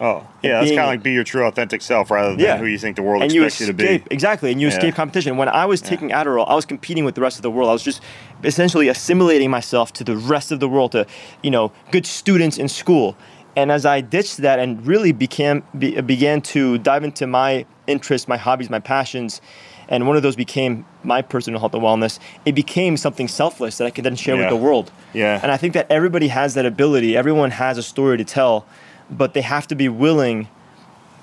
[0.00, 2.58] Oh, yeah, that's kind of like be your true authentic self rather than Yeah.
[2.58, 4.14] who you think the world and expects you, escape to be.
[4.14, 4.74] exactly, and you Yeah.
[4.74, 5.36] escape competition.
[5.36, 7.68] When I was taking Adderall, I was competing with the rest of the world.
[7.68, 8.00] I was just
[8.44, 11.04] essentially assimilating myself to the rest of the world, to
[11.42, 13.16] you know, good students in school.
[13.56, 18.28] And as I ditched that and really became be, began to dive into my interests,
[18.28, 19.40] my hobbies, my passions,
[19.88, 22.18] and one of those became my personal health and wellness.
[22.44, 24.42] It became something selfless that I could then share Yeah.
[24.42, 24.92] with the world.
[25.14, 25.40] Yeah.
[25.42, 27.16] And I think that everybody has that ability.
[27.16, 28.66] Everyone has a story to tell,
[29.10, 30.48] but they have to be willing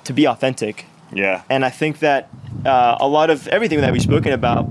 [0.03, 0.85] to be authentic.
[1.14, 1.43] Yeah.
[1.49, 2.30] And I think that
[2.65, 4.68] uh, a lot of everything that we've spoken about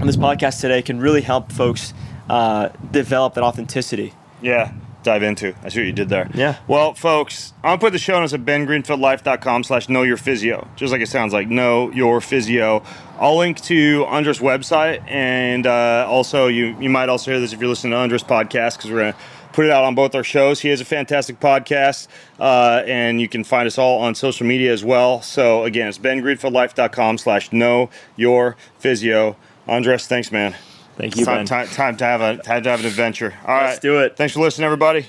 [0.00, 1.94] on this podcast today can really help folks
[2.28, 4.12] uh, develop that authenticity.
[4.42, 4.72] Yeah,
[5.02, 5.54] dive into.
[5.62, 6.30] I see what you did there.
[6.34, 6.56] Yeah.
[6.68, 10.68] Well, folks, I'm gonna put the show notes at bengreenfieldlife.com slash know your physio.
[10.76, 12.82] Just like it sounds like know your physio.
[13.18, 17.60] I'll link to Andres' website and uh, also you you might also hear this if
[17.60, 19.16] you're listening to Andres' podcast because we're gonna
[19.52, 20.60] put it out on both our shows.
[20.60, 22.08] He has a fantastic podcast,
[22.38, 25.22] uh, and you can find us all on social media as well.
[25.22, 29.36] So again, it's bengreenfieldlife.com slash know your physio.
[29.66, 30.54] Andres, thanks, man.
[31.00, 31.46] Thank you, time, Ben.
[31.46, 33.34] time, time to have a time to have an adventure.
[33.46, 34.18] All Let's right, do it.
[34.18, 35.06] Thanks for listening, everybody.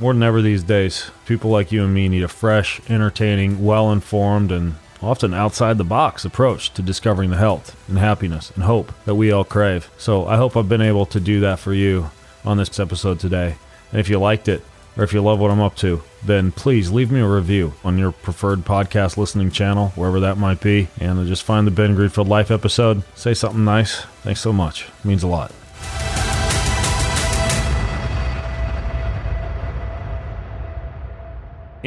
[0.00, 3.90] More than ever these days, people like you and me need a fresh, entertaining, well
[3.90, 8.92] informed, and often outside the box approach to discovering the health and happiness and hope
[9.04, 9.90] that we all crave.
[9.98, 12.10] So I hope I've been able to do that for you
[12.44, 13.56] on this episode today.
[13.90, 14.62] And if you liked it,
[14.98, 17.96] or if you love what I'm up to, then please leave me a review on
[17.96, 20.88] your preferred podcast listening channel, wherever that might be.
[21.00, 23.04] And just find the Ben Greenfield Life episode.
[23.14, 24.00] Say something nice.
[24.22, 24.88] Thanks so much.
[24.88, 25.52] It means a lot.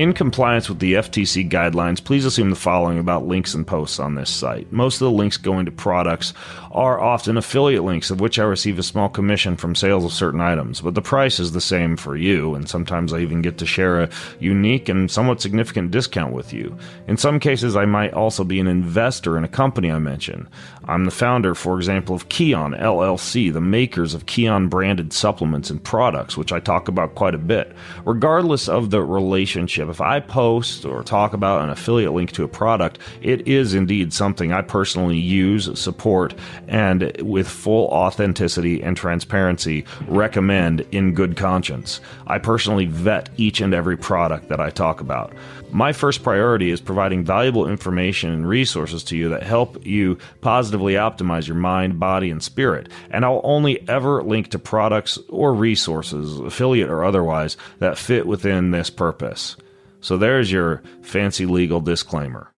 [0.02, 4.16] In compliance with the FTC guidelines, please assume the following about links and posts on
[4.16, 4.72] this site.
[4.72, 6.34] Most of the links going to products
[6.72, 10.42] are often affiliate links, of which I receive a small commission from sales of certain
[10.42, 13.68] items, but the price is the same for you, and sometimes I even get to
[13.68, 14.10] share a
[14.40, 16.76] unique and somewhat significant discount with you.
[17.08, 20.50] In some cases, I might also be an investor in a company I mention.
[20.86, 25.84] I'm the founder, for example, of Kion LLC, the makers of Kion branded supplements and
[25.84, 27.76] products, which I talk about quite a bit.
[28.04, 32.48] Regardless of the relationship, if I post or talk about an affiliate link to a
[32.48, 36.34] product, it is indeed something I personally use, support,
[36.68, 42.02] and with full authenticity and transparency recommend in good conscience.
[42.26, 45.34] I personally vet each and every product that I talk about.
[45.72, 50.94] My first priority is providing valuable information and resources to you that help you positively
[50.94, 52.90] optimize your mind, body, and spirit.
[53.10, 58.72] And I'll only ever link to products or resources, affiliate or otherwise, that fit within
[58.72, 59.56] this purpose.
[60.02, 62.51] So there's your fancy legal disclaimer.